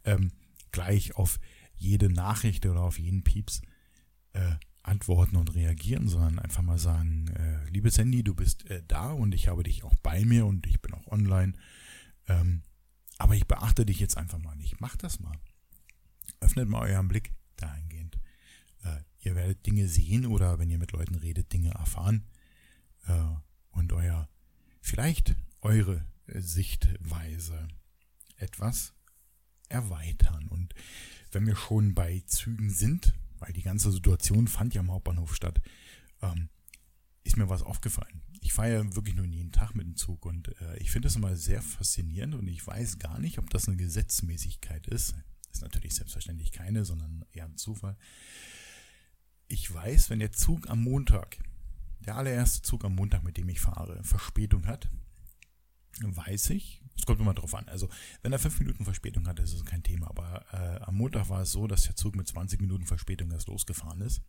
[0.03, 0.31] ähm,
[0.75, 1.39] gleich auf
[1.77, 3.61] jede Nachricht oder auf jeden Pieps
[4.33, 9.11] äh, antworten und reagieren, sondern einfach mal sagen, äh, liebes Handy, du bist äh, da
[9.11, 11.53] und ich habe dich auch bei mir und ich bin auch online.
[12.27, 12.61] Ähm,
[13.17, 14.81] aber ich beachte dich jetzt einfach mal nicht.
[14.81, 15.39] Macht das mal.
[16.41, 18.19] Öffnet mal euren Blick dahingehend.
[18.83, 22.27] Äh, ihr werdet Dinge sehen oder wenn ihr mit Leuten redet, Dinge erfahren
[23.07, 23.13] äh,
[23.71, 24.27] und euer,
[24.81, 27.67] vielleicht eure Sichtweise
[28.35, 28.94] etwas
[29.69, 30.47] erweitern.
[30.47, 30.73] Und
[31.31, 35.61] wenn wir schon bei Zügen sind, weil die ganze Situation fand ja am Hauptbahnhof statt,
[36.21, 36.49] ähm,
[37.23, 38.21] ist mir was aufgefallen.
[38.41, 41.15] Ich fahre ja wirklich nur jeden Tag mit dem Zug und äh, ich finde das
[41.15, 45.15] immer sehr faszinierend und ich weiß gar nicht, ob das eine Gesetzmäßigkeit ist.
[45.51, 47.97] Ist natürlich selbstverständlich keine, sondern eher ein Zufall.
[49.47, 51.37] Ich weiß, wenn der Zug am Montag,
[51.99, 54.89] der allererste Zug am Montag, mit dem ich fahre, Verspätung hat,
[56.01, 57.67] weiß ich, es kommt immer drauf an.
[57.67, 57.89] Also,
[58.21, 60.09] wenn er fünf Minuten Verspätung hat, ist es kein Thema.
[60.09, 63.47] Aber äh, am Montag war es so, dass der Zug mit 20 Minuten Verspätung erst
[63.47, 64.21] losgefahren ist.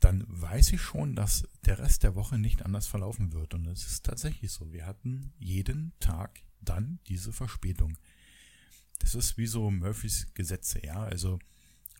[0.00, 3.54] Dann weiß ich schon, dass der Rest der Woche nicht anders verlaufen wird.
[3.54, 4.72] Und es ist tatsächlich so.
[4.72, 7.98] Wir hatten jeden Tag dann diese Verspätung.
[8.98, 11.02] das ist wie so Murphys Gesetze, ja.
[11.02, 11.38] Also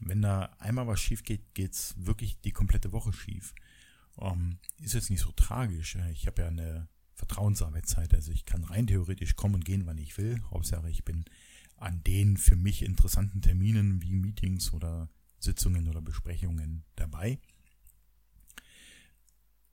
[0.00, 3.54] wenn da einmal was schief geht, geht's wirklich die komplette Woche schief.
[4.14, 5.96] Um, ähm, ist jetzt nicht so tragisch.
[6.12, 6.88] Ich habe ja eine
[7.22, 10.42] Vertrauensarbeitszeit, also ich kann rein theoretisch kommen und gehen, wann ich will.
[10.50, 11.24] Hauptsache, ich bin
[11.76, 15.08] an den für mich interessanten Terminen wie Meetings oder
[15.38, 17.38] Sitzungen oder Besprechungen dabei.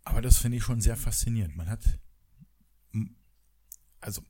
[0.04, 1.56] Aber das finde ich schon sehr faszinierend.
[1.56, 2.00] Man hat,
[4.00, 4.22] also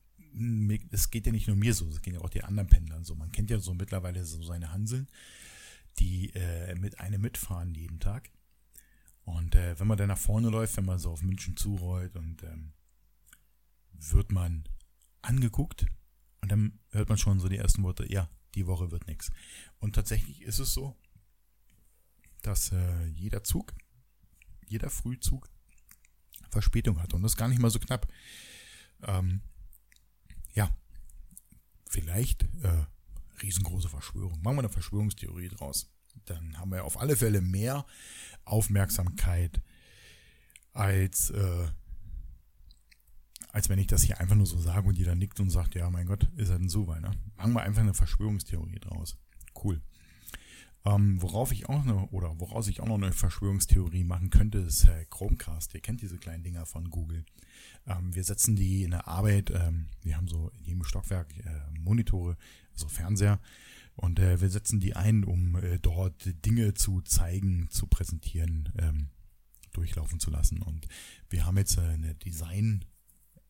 [0.91, 3.15] es geht ja nicht nur mir so, es geht ja auch den anderen Pendlern so.
[3.15, 5.10] Man kennt ja so mittlerweile so seine Hanseln,
[5.99, 8.29] die äh, mit einem mitfahren jeden Tag.
[9.25, 12.43] Und äh, wenn man dann nach vorne läuft, wenn man so auf München zurollt und
[12.43, 12.71] ähm,
[13.99, 14.63] wird man
[15.21, 15.85] angeguckt
[16.41, 19.31] und dann hört man schon so die ersten Worte, ja, die Woche wird nichts.
[19.79, 20.95] Und tatsächlich ist es so,
[22.41, 23.73] dass äh, jeder Zug,
[24.67, 25.49] jeder Frühzug
[26.49, 28.07] Verspätung hat und das gar nicht mal so knapp.
[29.03, 29.41] Ähm,
[30.53, 30.69] ja,
[31.88, 32.85] vielleicht äh,
[33.41, 34.41] riesengroße Verschwörung.
[34.41, 35.91] Machen wir eine Verschwörungstheorie draus.
[36.25, 37.85] Dann haben wir auf alle Fälle mehr
[38.45, 39.62] Aufmerksamkeit
[40.73, 41.67] als, äh,
[43.51, 45.89] als wenn ich das hier einfach nur so sage und jeder nickt und sagt, ja,
[45.89, 47.01] mein Gott, ist halt ein Zufall.
[47.01, 47.12] Ne?
[47.35, 49.17] Machen wir einfach eine Verschwörungstheorie draus.
[49.63, 49.81] Cool.
[50.85, 54.85] Ähm, worauf ich auch noch, oder woraus ich auch noch eine Verschwörungstheorie machen könnte, ist
[54.85, 55.73] äh, Chromecast.
[55.73, 57.25] Ihr kennt diese kleinen Dinger von Google.
[57.85, 61.79] Ähm, wir setzen die in der Arbeit, ähm, wir haben so in jedem Stockwerk äh,
[61.79, 62.38] Monitore,
[62.73, 63.39] also Fernseher,
[63.95, 69.09] und äh, wir setzen die ein, um äh, dort Dinge zu zeigen, zu präsentieren, ähm,
[69.73, 70.62] durchlaufen zu lassen.
[70.62, 70.88] Und
[71.29, 72.15] wir haben jetzt äh, eine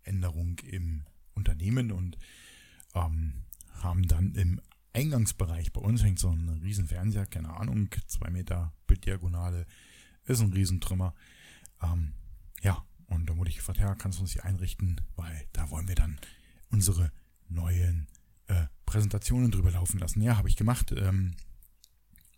[0.10, 1.04] Designänderung im
[1.36, 2.17] Unternehmen und
[2.95, 4.62] ähm, haben dann im
[4.93, 9.67] Eingangsbereich bei uns hängt so ein riesen Fernseher, keine Ahnung, zwei Meter Bilddiagonale,
[10.26, 11.13] ist ein Riesentrümmer.
[11.82, 12.13] Ähm,
[12.62, 15.88] ja, und da wurde ich gefragt, ja, kannst du uns hier einrichten, weil da wollen
[15.88, 16.19] wir dann
[16.72, 17.12] unsere
[17.48, 18.08] neuen
[18.48, 20.22] äh, Präsentationen drüber laufen lassen.
[20.22, 20.91] Ja, habe ich gemacht.
[20.91, 21.36] Ähm,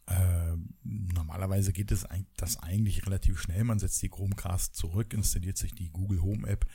[0.07, 2.05] äh, normalerweise geht es
[2.35, 3.63] das eigentlich relativ schnell.
[3.63, 6.65] Man setzt die Chromecast zurück, installiert sich die Google Home App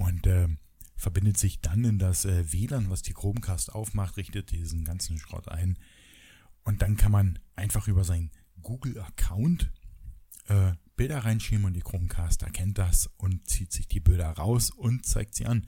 [0.00, 0.48] und äh,
[0.96, 5.48] verbindet sich dann in das äh, WLAN, was die Chromecast aufmacht, richtet diesen ganzen Schrott
[5.48, 5.78] ein.
[6.64, 8.30] Und dann kann man einfach über seinen
[8.62, 9.70] Google-Account
[10.48, 15.04] äh, Bilder reinschieben und die Chromecast erkennt das und zieht sich die Bilder raus und
[15.04, 15.66] zeigt sie an.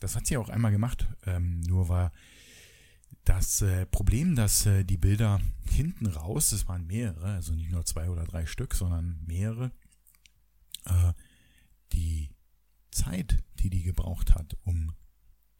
[0.00, 2.12] Das hat sie auch einmal gemacht, ähm, nur war
[3.24, 7.84] das äh, Problem, dass äh, die Bilder hinten raus, es waren mehrere, also nicht nur
[7.84, 9.72] zwei oder drei Stück, sondern mehrere,
[10.86, 11.12] äh,
[11.92, 12.30] die
[12.90, 14.92] Zeit, die die gebraucht hat, um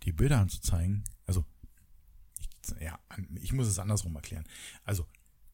[0.02, 1.44] die Bilder anzuzeigen, also
[2.80, 2.98] ja,
[3.40, 4.44] ich muss es andersrum erklären.
[4.84, 5.06] Also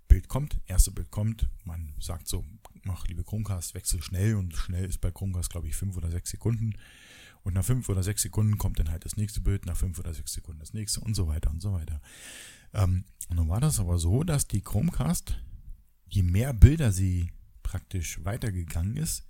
[0.09, 2.45] Bild kommt, erste Bild kommt, man sagt so,
[2.89, 6.31] ach, liebe Chromecast, wechsel schnell und schnell ist bei Chromecast, glaube ich, fünf oder sechs
[6.31, 6.75] Sekunden.
[7.43, 10.13] Und nach fünf oder sechs Sekunden kommt dann halt das nächste Bild, nach fünf oder
[10.13, 12.01] sechs Sekunden das nächste und so weiter und so weiter.
[12.73, 15.39] Ähm, und nun war das aber so, dass die Chromecast,
[16.09, 17.31] je mehr Bilder sie
[17.63, 19.25] praktisch weitergegangen ist,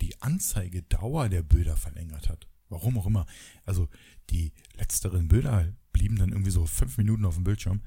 [0.00, 2.48] die Anzeigedauer der Bilder verlängert hat.
[2.68, 3.26] Warum auch immer.
[3.64, 3.88] Also
[4.30, 7.82] die letzteren Bilder blieben dann irgendwie so fünf Minuten auf dem Bildschirm.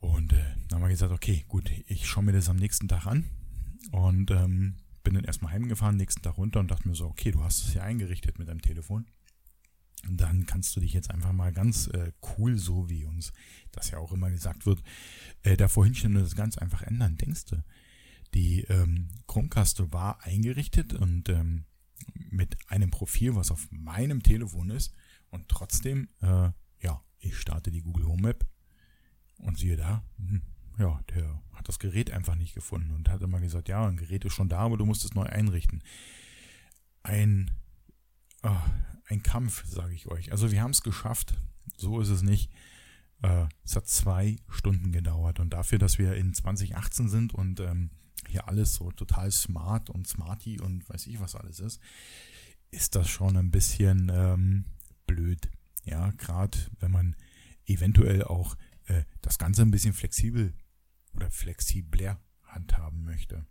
[0.00, 3.06] Und äh, dann haben wir gesagt, okay, gut, ich schaue mir das am nächsten Tag
[3.06, 3.24] an
[3.90, 7.42] und ähm, bin dann erstmal heimgefahren, nächsten Tag runter und dachte mir so, okay, du
[7.42, 9.06] hast es ja eingerichtet mit deinem Telefon.
[10.06, 13.32] Und dann kannst du dich jetzt einfach mal ganz äh, cool, so wie uns
[13.72, 14.82] das ja auch immer gesagt wird,
[15.42, 17.16] äh, davor hinstellen und das ganz einfach ändern.
[17.16, 17.64] Denkst du,
[18.34, 21.64] die ähm, Chromecast war eingerichtet und ähm,
[22.30, 24.92] mit einem Profil, was auf meinem Telefon ist
[25.30, 28.46] und trotzdem, äh, ja, ich starte die Google Home App
[29.38, 30.42] und siehe da, hm,
[30.78, 34.24] ja, der hat das Gerät einfach nicht gefunden und hat immer gesagt, ja, ein Gerät
[34.24, 35.82] ist schon da, aber du musst es neu einrichten.
[37.02, 37.50] Ein,
[38.42, 38.56] oh,
[39.08, 40.32] ein Kampf, sage ich euch.
[40.32, 41.34] Also wir haben es geschafft,
[41.76, 42.50] so ist es nicht.
[43.22, 47.90] Äh, es hat zwei Stunden gedauert und dafür, dass wir in 2018 sind und ähm,
[48.28, 51.80] hier alles so total smart und smarty und weiß ich was alles ist,
[52.70, 54.64] ist das schon ein bisschen ähm,
[55.06, 55.50] blöd.
[55.84, 57.16] Ja, gerade wenn man
[57.66, 58.56] eventuell auch
[58.86, 60.54] äh, das Ganze ein bisschen flexibel
[61.12, 63.46] oder flexibler handhaben möchte.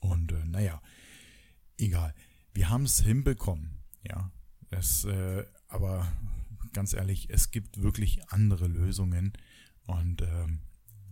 [0.00, 0.82] Und äh, naja,
[1.78, 2.14] egal.
[2.52, 3.82] Wir haben es hinbekommen.
[4.02, 4.30] Ja,
[4.70, 6.12] es, äh, aber
[6.72, 9.32] ganz ehrlich, es gibt wirklich andere Lösungen
[9.86, 10.46] und äh,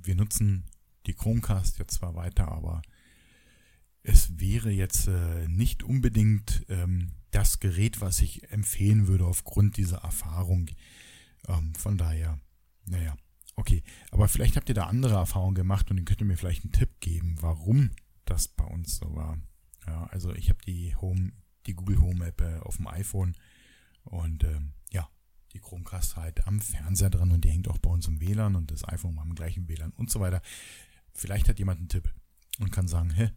[0.03, 0.65] wir nutzen
[1.07, 2.83] die Chromecast jetzt zwar weiter, aber
[4.03, 9.99] es wäre jetzt äh, nicht unbedingt ähm, das Gerät, was ich empfehlen würde aufgrund dieser
[9.99, 10.69] Erfahrung.
[11.49, 12.39] Ähm, von daher,
[12.85, 13.17] naja,
[13.55, 16.73] Okay, aber vielleicht habt ihr da andere Erfahrungen gemacht und ihr könnt mir vielleicht einen
[16.73, 17.91] Tipp geben, warum
[18.25, 19.39] das bei uns so war.
[19.87, 21.33] Ja, also ich habe die Home,
[21.67, 23.37] die Google Home App äh, auf dem iPhone
[24.05, 25.09] und ähm, ja,
[25.53, 28.71] die Chromecast halt am Fernseher dran und die hängt auch bei uns im WLAN und
[28.71, 30.41] das iPhone am gleichen WLAN und so weiter.
[31.15, 32.13] Vielleicht hat jemand einen Tipp
[32.59, 33.31] und kann sagen, hä,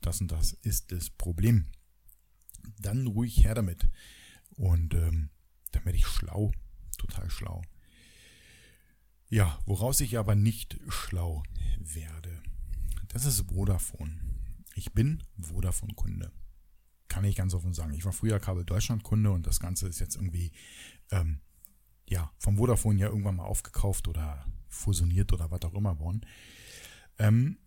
[0.00, 1.66] das und das ist das Problem.
[2.78, 3.88] Dann ruhig her damit.
[4.50, 5.30] Und ähm,
[5.72, 6.52] dann werde ich schlau,
[6.98, 7.62] total schlau.
[9.28, 11.42] Ja, woraus ich aber nicht schlau
[11.78, 12.42] werde,
[13.08, 14.20] das ist Vodafone.
[14.74, 16.32] Ich bin Vodafone-Kunde.
[17.08, 17.92] Kann ich ganz offen sagen.
[17.92, 20.52] Ich war früher Kabel Deutschland-Kunde und das Ganze ist jetzt irgendwie
[21.10, 21.40] ähm,
[22.08, 26.26] ja, vom Vodafone ja irgendwann mal aufgekauft oder fusioniert oder was auch immer worden.
[27.20, 27.58] Ähm,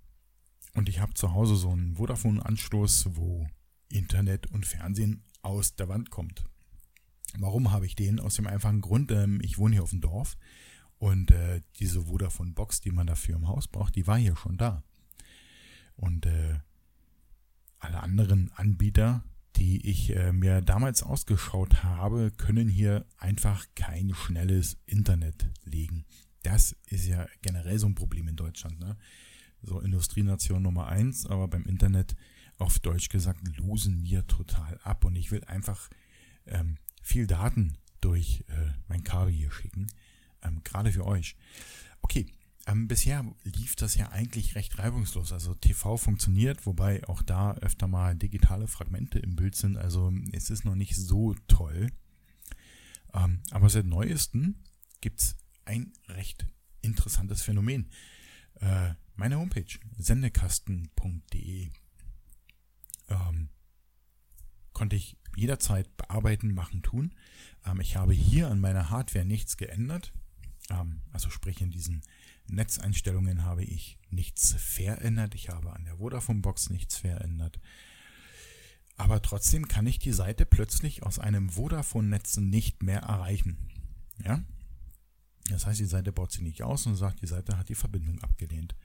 [0.73, 3.47] und ich habe zu Hause so einen Vodafone-Anschluss, wo
[3.89, 6.45] Internet und Fernsehen aus der Wand kommt.
[7.37, 8.19] Warum habe ich den?
[8.19, 10.37] Aus dem einfachen Grund, ähm, ich wohne hier auf dem Dorf
[10.97, 14.83] und äh, diese Vodafone-Box, die man dafür im Haus braucht, die war hier schon da.
[15.95, 16.59] Und äh,
[17.77, 19.23] alle anderen Anbieter,
[19.57, 26.05] die ich äh, mir damals ausgeschaut habe, können hier einfach kein schnelles Internet legen.
[26.41, 28.79] Das ist ja generell so ein Problem in Deutschland.
[28.79, 28.97] Ne?
[29.63, 32.15] So Industrienation Nummer eins, aber beim Internet
[32.57, 35.89] auf Deutsch gesagt losen wir total ab und ich will einfach
[36.45, 39.87] ähm, viel Daten durch äh, mein Kabel hier schicken,
[40.43, 41.35] ähm, gerade für euch.
[42.01, 42.27] Okay,
[42.65, 45.33] ähm, bisher lief das ja eigentlich recht reibungslos.
[45.33, 49.77] Also TV funktioniert, wobei auch da öfter mal digitale Fragmente im Bild sind.
[49.77, 51.87] Also es ist noch nicht so toll.
[53.13, 54.55] Ähm, aber seit neuestem
[55.01, 56.45] gibt's ein recht
[56.81, 57.89] interessantes Phänomen.
[58.55, 61.69] Äh, meine Homepage, sendekasten.de,
[63.09, 63.49] ähm,
[64.73, 67.13] konnte ich jederzeit bearbeiten, machen, tun.
[67.65, 70.13] Ähm, ich habe hier an meiner Hardware nichts geändert.
[70.69, 72.01] Ähm, also sprich in diesen
[72.47, 75.35] Netzeinstellungen habe ich nichts verändert.
[75.35, 77.59] Ich habe an der Vodafone-Box nichts verändert.
[78.95, 83.57] Aber trotzdem kann ich die Seite plötzlich aus einem Vodafone-Netz nicht mehr erreichen.
[84.23, 84.43] Ja?
[85.49, 88.21] Das heißt, die Seite baut sie nicht aus und sagt, die Seite hat die Verbindung
[88.21, 88.75] abgelehnt.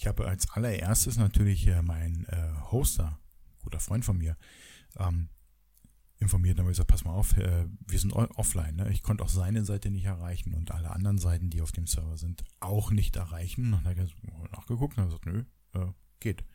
[0.00, 3.18] Ich habe als allererstes natürlich äh, meinen äh, Hoster,
[3.60, 4.34] guter Freund von mir,
[4.96, 5.28] ähm,
[6.16, 8.76] informiert und habe gesagt, pass mal auf, äh, wir sind offline.
[8.76, 8.90] Ne?
[8.92, 12.16] Ich konnte auch seine Seite nicht erreichen und alle anderen Seiten, die auf dem Server
[12.16, 13.74] sind, auch nicht erreichen.
[13.74, 16.46] Und dann hat er nachgeguckt und hat gesagt, nö, äh, geht.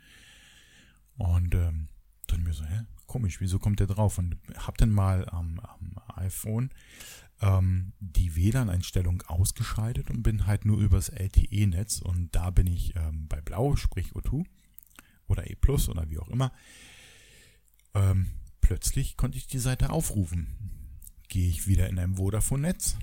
[1.17, 1.89] Und ähm,
[2.25, 4.17] dann mir so, hä, komisch, wieso kommt der drauf?
[4.17, 6.71] Und hab dann mal am, am iPhone
[7.41, 13.27] ähm, die WLAN-Einstellung ausgeschaltet und bin halt nur übers LTE-Netz und da bin ich ähm,
[13.27, 14.45] bei Blau, sprich O2
[15.27, 16.51] oder E Plus oder wie auch immer.
[17.93, 20.47] Ähm, plötzlich konnte ich die Seite aufrufen.
[21.27, 22.97] Gehe ich wieder in ein Vodafone-Netz,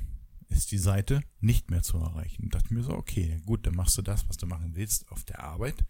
[0.48, 2.48] ist die Seite nicht mehr zu erreichen.
[2.50, 5.40] Dachte mir so, okay, gut, dann machst du das, was du machen willst, auf der
[5.40, 5.84] Arbeit.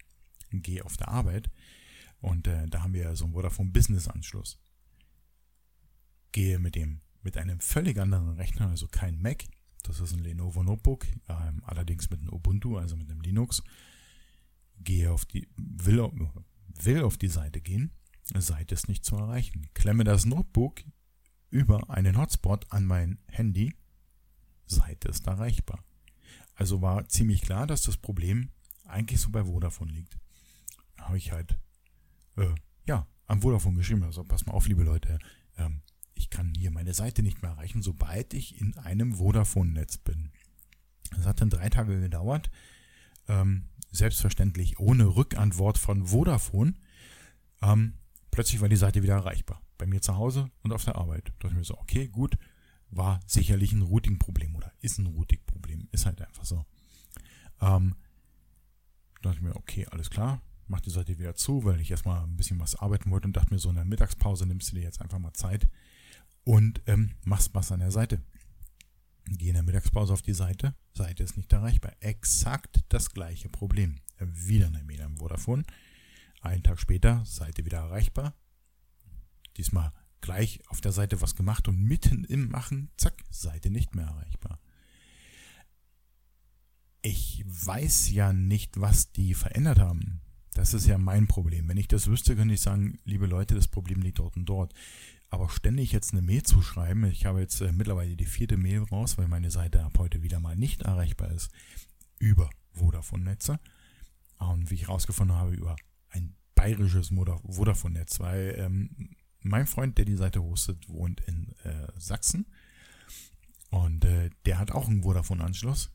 [0.51, 1.49] Geh auf der Arbeit.
[2.19, 4.59] Und äh, da haben wir so einen Vodafone Business Anschluss.
[6.31, 9.45] Gehe mit dem, mit einem völlig anderen Rechner, also kein Mac.
[9.83, 13.63] Das ist ein Lenovo Notebook, ähm, allerdings mit einem Ubuntu, also mit einem Linux.
[14.79, 16.09] Gehe auf die, will,
[16.81, 17.91] will auf die Seite gehen
[18.35, 19.69] Seite ist nicht zu erreichen.
[19.73, 20.83] Klemme das Notebook
[21.49, 23.75] über einen Hotspot an mein Handy.
[24.65, 25.83] Seite ist erreichbar.
[26.55, 28.49] Also war ziemlich klar, dass das Problem
[28.85, 30.17] eigentlich so bei Vodafone liegt.
[30.97, 31.57] Da habe ich halt,
[32.37, 32.53] äh,
[32.85, 34.03] ja, am Vodafone geschrieben.
[34.03, 35.19] Also pass mal auf, liebe Leute,
[35.57, 35.81] ähm,
[36.15, 40.31] ich kann hier meine Seite nicht mehr erreichen, sobald ich in einem Vodafone-Netz bin.
[41.11, 42.49] Das hat dann drei Tage gedauert.
[43.27, 46.73] Ähm, selbstverständlich ohne Rückantwort von Vodafone.
[47.61, 47.93] Ähm,
[48.31, 49.61] plötzlich war die Seite wieder erreichbar.
[49.77, 51.27] Bei mir zu Hause und auf der Arbeit.
[51.27, 52.37] Da dachte ich mir so, okay, gut,
[52.89, 55.87] war sicherlich ein Routing-Problem oder ist ein Routing-Problem.
[55.91, 56.65] Ist halt einfach so.
[57.61, 57.95] Ähm,
[59.21, 62.23] da dachte ich mir, okay, alles klar, mach die Seite wieder zu, weil ich erstmal
[62.23, 64.83] ein bisschen was arbeiten wollte und dachte mir so, in der Mittagspause nimmst du dir
[64.83, 65.69] jetzt einfach mal Zeit
[66.43, 68.21] und ähm, machst was an der Seite.
[69.25, 71.93] Gehe in der Mittagspause auf die Seite, Seite ist nicht erreichbar.
[71.99, 74.01] Exakt das gleiche Problem.
[74.19, 75.63] Wieder eine Mail am Vodafone.
[76.41, 78.33] Einen Tag später, Seite wieder erreichbar.
[79.57, 84.05] Diesmal gleich auf der Seite was gemacht und mitten im Machen, zack, Seite nicht mehr
[84.05, 84.59] erreichbar.
[87.01, 90.21] Ich weiß ja nicht, was die verändert haben.
[90.53, 91.67] Das ist ja mein Problem.
[91.67, 94.73] Wenn ich das wüsste, könnte ich sagen, liebe Leute, das Problem liegt dort und dort.
[95.33, 98.83] Aber ständig jetzt eine Mail zu schreiben, ich habe jetzt äh, mittlerweile die vierte Mail
[98.83, 101.49] raus, weil meine Seite ab heute wieder mal nicht erreichbar ist,
[102.19, 103.59] über Vodafone-Netze.
[104.37, 105.75] Und wie ich herausgefunden habe, über
[106.09, 107.11] ein bayerisches
[107.49, 112.45] Vodafone-Netz, weil ähm, mein Freund, der die Seite hostet, wohnt in äh, Sachsen
[113.71, 115.89] und äh, der hat auch einen Vodafone-Anschluss,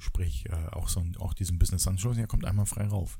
[0.00, 3.18] sprich äh, auch so auch diesen Business-Anschluss, der kommt einmal frei rauf.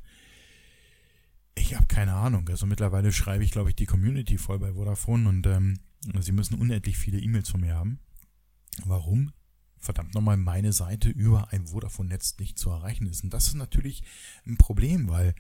[1.55, 5.28] Ich habe keine Ahnung, also mittlerweile schreibe ich, glaube ich, die Community voll bei Vodafone
[5.28, 5.78] und ähm,
[6.20, 8.00] sie müssen unendlich viele E-Mails von mir haben.
[8.84, 9.32] warum
[9.82, 13.24] verdammt nochmal meine Seite über ein Vodafone-Netz nicht zu erreichen ist.
[13.24, 14.05] Und das ist natürlich
[14.46, 15.34] ein Problem, weil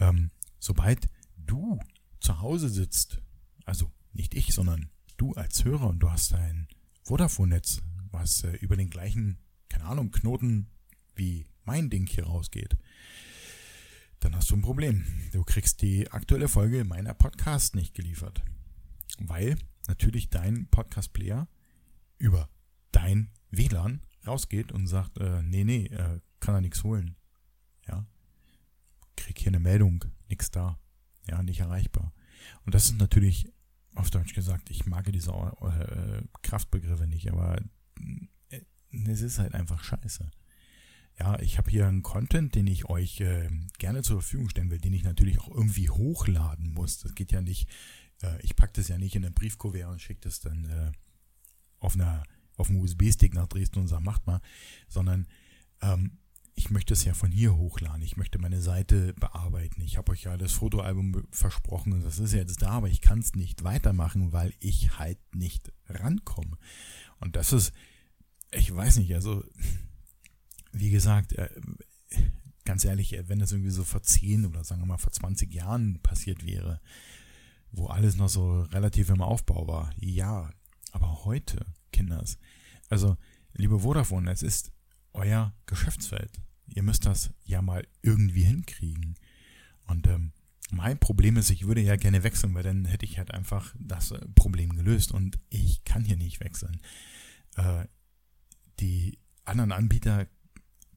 [0.00, 1.78] ähm, sobald du
[2.20, 3.22] zu Hause sitzt,
[3.64, 6.66] also nicht ich, sondern du als Hörer und du hast ein
[7.04, 9.38] Vodafone-Netz, was äh, über den gleichen,
[9.68, 10.66] keine Ahnung, Knoten
[11.14, 12.76] wie mein Ding hier rausgeht,
[14.24, 15.04] dann hast du ein Problem.
[15.32, 18.42] Du kriegst die aktuelle Folge meiner Podcast nicht geliefert.
[19.18, 19.56] Weil
[19.86, 21.46] natürlich dein Podcast-Player
[22.16, 22.48] über
[22.90, 27.16] dein WLAN rausgeht und sagt, äh, nee, nee, äh, kann er nichts holen.
[27.86, 28.06] Ja.
[29.14, 30.78] Krieg hier eine Meldung, nichts da.
[31.28, 32.14] Ja, nicht erreichbar.
[32.64, 33.52] Und das ist natürlich,
[33.94, 37.60] auf Deutsch gesagt, ich mag diese äh, Kraftbegriffe nicht, aber
[38.48, 38.62] äh,
[39.06, 40.30] es ist halt einfach scheiße.
[41.18, 43.48] Ja, ich habe hier einen Content, den ich euch äh,
[43.78, 46.98] gerne zur Verfügung stellen will, den ich natürlich auch irgendwie hochladen muss.
[46.98, 47.68] Das geht ja nicht,
[48.22, 50.92] äh, ich packe das ja nicht in ein Briefkuvert und schicke das dann äh,
[51.78, 52.24] auf einer
[52.56, 54.40] auf dem USB-Stick nach Dresden und sage, macht mal,
[54.88, 55.26] sondern
[55.82, 56.18] ähm,
[56.54, 58.02] ich möchte es ja von hier hochladen.
[58.02, 59.80] Ich möchte meine Seite bearbeiten.
[59.80, 63.18] Ich habe euch ja das Fotoalbum versprochen und das ist jetzt da, aber ich kann
[63.18, 66.56] es nicht weitermachen, weil ich halt nicht rankomme.
[67.18, 67.72] Und das ist,
[68.52, 69.44] ich weiß nicht, also
[70.74, 71.48] wie gesagt, äh,
[72.64, 76.00] ganz ehrlich, wenn das irgendwie so vor 10 oder sagen wir mal vor 20 Jahren
[76.02, 76.80] passiert wäre,
[77.70, 80.50] wo alles noch so relativ im Aufbau war, ja,
[80.92, 82.38] aber heute, Kinders,
[82.88, 83.16] also
[83.54, 84.72] liebe Vodafone, es ist
[85.12, 86.40] euer Geschäftsfeld.
[86.66, 89.16] Ihr müsst das ja mal irgendwie hinkriegen.
[89.86, 90.32] Und ähm,
[90.70, 94.12] mein Problem ist, ich würde ja gerne wechseln, weil dann hätte ich halt einfach das
[94.12, 96.80] äh, Problem gelöst und ich kann hier nicht wechseln.
[97.56, 97.86] Äh,
[98.80, 100.26] die anderen Anbieter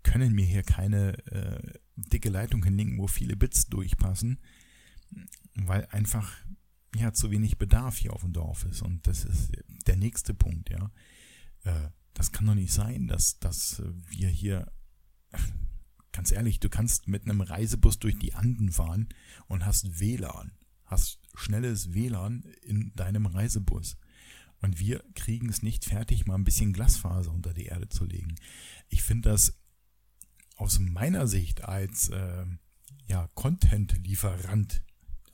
[0.07, 4.39] können mir hier keine äh, dicke Leitung hinlegen, wo viele Bits durchpassen,
[5.53, 6.31] weil einfach
[6.95, 8.81] ja zu wenig Bedarf hier auf dem Dorf ist.
[8.81, 9.51] Und das ist
[9.85, 10.91] der nächste Punkt, ja.
[11.63, 14.71] Äh, das kann doch nicht sein, dass, dass wir hier,
[16.13, 19.09] ganz ehrlich, du kannst mit einem Reisebus durch die Anden fahren
[19.47, 20.53] und hast WLAN,
[20.85, 23.97] hast schnelles WLAN in deinem Reisebus.
[24.61, 28.35] Und wir kriegen es nicht fertig, mal ein bisschen Glasfaser unter die Erde zu legen.
[28.87, 29.53] Ich finde das
[30.57, 32.45] aus meiner Sicht als äh,
[33.07, 34.81] ja, Content-Lieferant,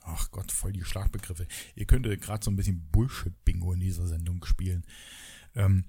[0.02, 1.46] ach Gott, voll die Schlagbegriffe.
[1.74, 4.84] Ihr könntet gerade so ein bisschen Bullshit-Bingo in dieser Sendung spielen.
[5.54, 5.86] Ähm,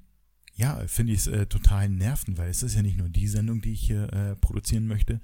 [0.56, 3.62] ja, finde ich es äh, total nerven, weil es ist ja nicht nur die Sendung,
[3.62, 5.20] die ich hier äh, produzieren möchte.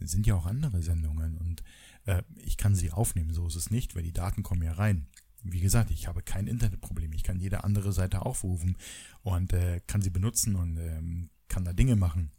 [0.00, 1.62] Es sind ja auch andere Sendungen und
[2.06, 5.06] äh, ich kann sie aufnehmen, so ist es nicht, weil die Daten kommen ja rein.
[5.44, 7.12] Wie gesagt, ich habe kein Internetproblem.
[7.12, 8.76] Ich kann jede andere Seite aufrufen
[9.22, 12.32] und äh, kann sie benutzen und ähm, kann da Dinge machen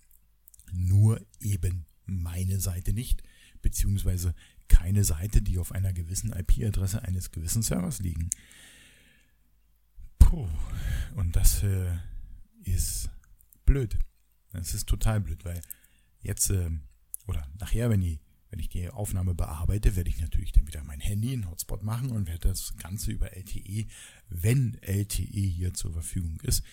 [0.71, 3.23] nur eben meine Seite nicht,
[3.61, 4.33] beziehungsweise
[4.67, 8.29] keine Seite, die auf einer gewissen IP-Adresse eines gewissen Servers liegen.
[10.19, 10.47] Puh,
[11.15, 11.97] und das äh,
[12.63, 13.09] ist
[13.65, 13.97] blöd.
[14.51, 15.61] Das ist total blöd, weil
[16.21, 16.69] jetzt äh,
[17.27, 20.99] oder nachher, wenn, die, wenn ich die Aufnahme bearbeite, werde ich natürlich dann wieder mein
[20.99, 23.85] Handy in Hotspot machen und werde das Ganze über LTE,
[24.29, 26.63] wenn LTE hier zur Verfügung ist.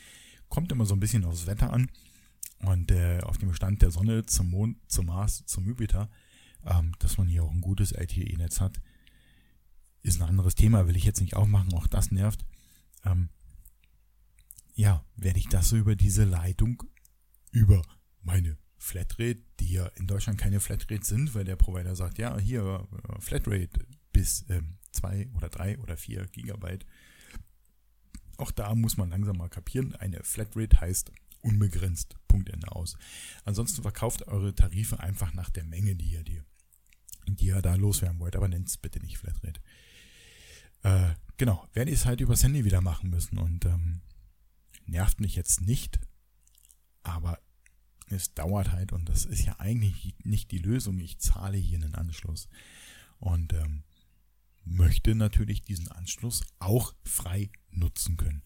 [0.49, 1.91] Kommt immer so ein bisschen aufs Wetter an.
[2.63, 6.09] Und äh, auf dem Stand der Sonne zum Mond, zum Mars, zum Jupiter,
[6.65, 8.81] ähm, dass man hier auch ein gutes LTE-Netz hat,
[10.03, 12.45] ist ein anderes Thema, will ich jetzt nicht aufmachen, auch das nervt.
[13.05, 13.29] Ähm,
[14.75, 16.83] ja, werde ich das so über diese Leitung,
[17.51, 17.83] über
[18.23, 22.87] meine Flatrate, die ja in Deutschland keine Flatrate sind, weil der Provider sagt, ja, hier
[23.09, 26.87] äh, Flatrate bis ähm, zwei oder drei oder vier Gigabyte.
[28.39, 29.95] Auch da muss man langsam mal kapieren.
[29.97, 32.17] Eine Flatrate heißt unbegrenzt.
[32.29, 32.97] Punktende aus.
[33.45, 36.41] Ansonsten verkauft eure Tarife einfach nach der Menge, die ihr, die,
[37.27, 38.37] die ihr da loswerden wollt.
[38.37, 39.61] Aber nennt es bitte nicht Flatrate.
[40.83, 43.39] Äh, genau, werde ich es halt übers Handy wieder machen müssen.
[43.39, 44.01] Und ähm,
[44.87, 46.01] nervt mich jetzt nicht.
[47.03, 47.39] Aber
[48.07, 50.99] es dauert halt und das ist ja eigentlich nicht die Lösung.
[50.99, 52.49] Ich zahle hier einen Anschluss.
[53.19, 53.85] Und ähm,
[54.65, 58.43] möchte natürlich diesen Anschluss auch frei nutzen können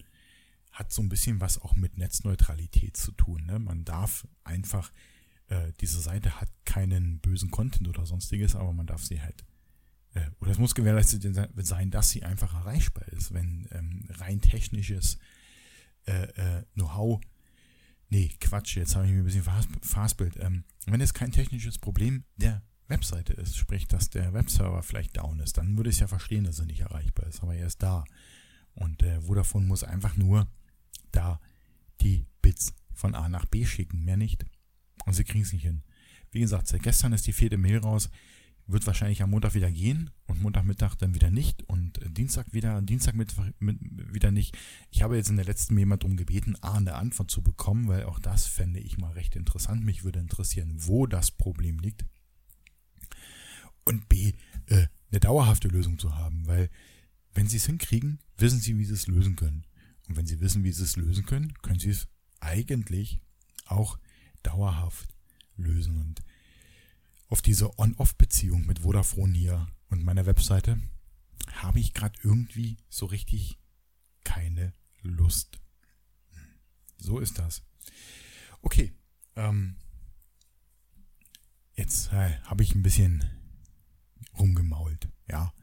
[0.77, 3.45] hat so ein bisschen was auch mit Netzneutralität zu tun.
[3.47, 3.57] Ne?
[3.57, 4.91] Man darf einfach,
[5.47, 9.43] äh, diese Seite hat keinen bösen Content oder sonstiges, aber man darf sie halt,
[10.13, 11.25] äh, oder es muss gewährleistet
[11.57, 13.33] sein, dass sie einfach erreichbar ist.
[13.33, 15.17] Wenn ähm, rein technisches
[16.05, 17.21] äh, äh, Know-how,
[18.09, 19.45] nee, Quatsch, jetzt habe ich mir ein bisschen
[19.81, 20.37] Fastbild.
[20.37, 25.39] Ähm, wenn es kein technisches Problem der Webseite ist, sprich, dass der Webserver vielleicht down
[25.39, 27.81] ist, dann würde ich es ja verstehen, dass er nicht erreichbar ist, aber er ist
[27.81, 28.03] da.
[28.75, 30.47] Und äh, Vodafone muss einfach nur
[31.11, 31.39] da
[32.01, 34.45] die Bits von A nach B schicken, mehr nicht.
[35.05, 35.83] Und sie kriegen es nicht hin.
[36.31, 38.09] Wie gesagt, seit gestern ist die vierte Mail raus.
[38.69, 43.53] wird wahrscheinlich am Montag wieder gehen und Montagmittag dann wieder nicht und Dienstag wieder, Dienstagmittag
[43.59, 44.57] wieder nicht.
[44.91, 47.87] Ich habe jetzt in der letzten Mail mal darum gebeten, A, eine Antwort zu bekommen,
[47.87, 49.85] weil auch das fände ich mal recht interessant.
[49.85, 52.03] Mich würde interessieren, wo das Problem liegt.
[53.85, 54.33] Und B,
[54.65, 56.69] äh, eine dauerhafte Lösung zu haben, weil
[57.33, 59.65] wenn Sie es hinkriegen, wissen Sie, wie Sie es lösen können.
[60.07, 62.07] Und wenn Sie wissen, wie Sie es lösen können, können Sie es
[62.39, 63.19] eigentlich
[63.65, 63.99] auch
[64.43, 65.09] dauerhaft
[65.55, 65.97] lösen.
[65.99, 66.21] Und
[67.27, 70.79] auf diese On-Off-Beziehung mit Vodafone hier und meiner Webseite
[71.51, 73.59] habe ich gerade irgendwie so richtig
[74.23, 75.59] keine Lust.
[76.97, 77.63] So ist das.
[78.61, 78.93] Okay,
[79.35, 79.75] ähm,
[81.75, 83.23] jetzt äh, habe ich ein bisschen
[84.37, 85.53] rumgemault, ja.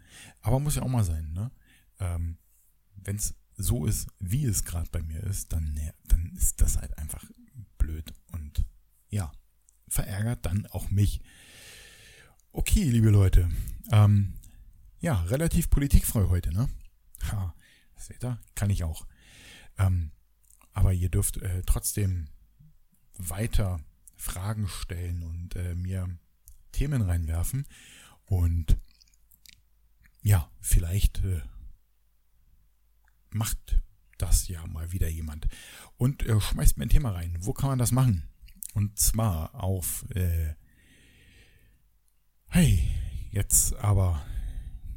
[0.40, 1.50] Aber muss ja auch mal sein, ne?
[1.98, 2.38] Ähm,
[2.96, 5.78] Wenn es so ist, wie es gerade bei mir ist, dann,
[6.08, 7.24] dann ist das halt einfach
[7.78, 8.64] blöd und
[9.08, 9.32] ja,
[9.88, 11.20] verärgert dann auch mich.
[12.52, 13.50] Okay, liebe Leute.
[13.90, 14.34] Ähm,
[15.00, 16.68] ja, relativ politikfrei heute, ne?
[17.30, 17.54] Ha,
[17.96, 18.40] seht ihr?
[18.54, 19.06] Kann ich auch.
[19.78, 20.12] Ähm,
[20.72, 22.28] aber ihr dürft äh, trotzdem
[23.16, 23.80] weiter
[24.16, 26.08] Fragen stellen und äh, mir
[26.72, 27.66] Themen reinwerfen.
[28.24, 28.78] Und
[30.22, 31.42] ja, vielleicht äh,
[33.34, 33.82] macht
[34.18, 35.48] das ja mal wieder jemand.
[35.96, 37.36] Und äh, schmeißt mir ein Thema rein.
[37.40, 38.24] Wo kann man das machen?
[38.74, 40.54] Und zwar auf äh,
[42.48, 42.88] Hey,
[43.32, 44.24] jetzt aber,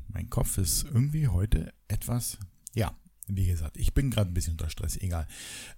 [0.09, 2.37] mein Kopf ist irgendwie heute etwas,
[2.75, 2.95] ja,
[3.27, 5.27] wie gesagt, ich bin gerade ein bisschen unter Stress, egal.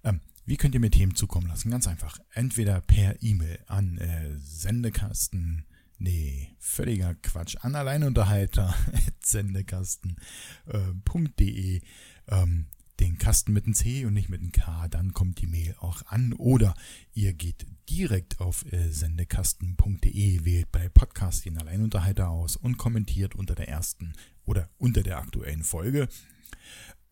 [0.03, 1.71] Ähm, wie könnt ihr mir Themen zukommen lassen?
[1.71, 2.19] Ganz einfach.
[2.33, 5.65] Entweder per E-Mail an äh, Sendekasten,
[5.99, 8.75] nee, völliger Quatsch, an Alleinunterhalter,
[9.23, 11.77] sendekasten.de.
[11.77, 11.81] Äh,
[12.27, 12.65] ähm,
[12.99, 16.05] den Kasten mit einem C und nicht mit einem K, dann kommt die Mail auch
[16.07, 16.33] an.
[16.33, 16.75] Oder
[17.13, 23.55] ihr geht direkt auf äh, sendekasten.de, wählt bei Podcast den Alleinunterhalter aus und kommentiert unter
[23.55, 24.13] der ersten
[24.45, 26.07] oder unter der aktuellen Folge.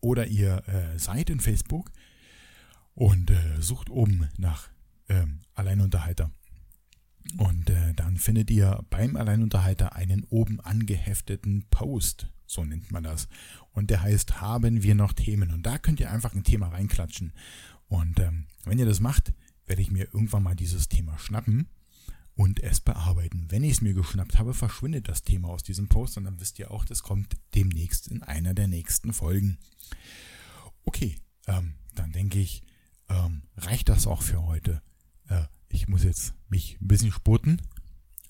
[0.00, 1.90] Oder ihr äh, seid in Facebook
[2.94, 4.68] und äh, sucht oben nach
[5.08, 6.30] ähm, Alleinunterhalter.
[7.36, 13.28] Und äh, dann findet ihr beim Alleinunterhalter einen oben angehefteten Post so nennt man das.
[13.72, 15.52] Und der heißt, haben wir noch Themen?
[15.52, 17.32] Und da könnt ihr einfach ein Thema reinklatschen.
[17.88, 19.32] Und ähm, wenn ihr das macht,
[19.66, 21.68] werde ich mir irgendwann mal dieses Thema schnappen
[22.34, 23.46] und es bearbeiten.
[23.50, 26.58] Wenn ich es mir geschnappt habe, verschwindet das Thema aus diesem Post und dann wisst
[26.58, 29.58] ihr auch, das kommt demnächst in einer der nächsten Folgen.
[30.84, 31.16] Okay,
[31.46, 32.62] ähm, dann denke ich,
[33.10, 34.82] ähm, reicht das auch für heute.
[35.28, 37.60] Äh, ich muss jetzt mich ein bisschen spurten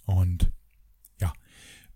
[0.05, 0.51] und
[1.21, 1.33] ja,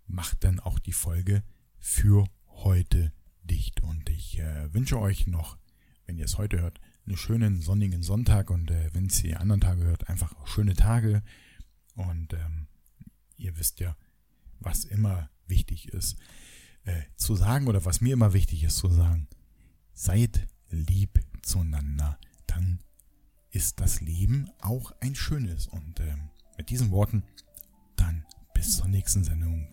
[0.07, 1.43] macht dann auch die Folge
[1.79, 3.11] für heute
[3.43, 3.81] dicht.
[3.81, 5.57] Und ich äh, wünsche euch noch,
[6.05, 9.61] wenn ihr es heute hört, einen schönen sonnigen Sonntag und äh, wenn es die anderen
[9.61, 11.23] Tage hört, einfach schöne Tage.
[11.95, 12.67] Und ähm,
[13.37, 13.97] ihr wisst ja,
[14.59, 16.17] was immer wichtig ist
[16.85, 19.27] äh, zu sagen oder was mir immer wichtig ist zu sagen.
[19.93, 22.17] Seid lieb zueinander,
[22.47, 22.79] dann
[23.53, 25.67] ist das Leben auch ein schönes.
[25.67, 26.17] Und äh,
[26.57, 27.23] mit diesen Worten
[27.95, 29.67] dann bis zur nächsten Sendung.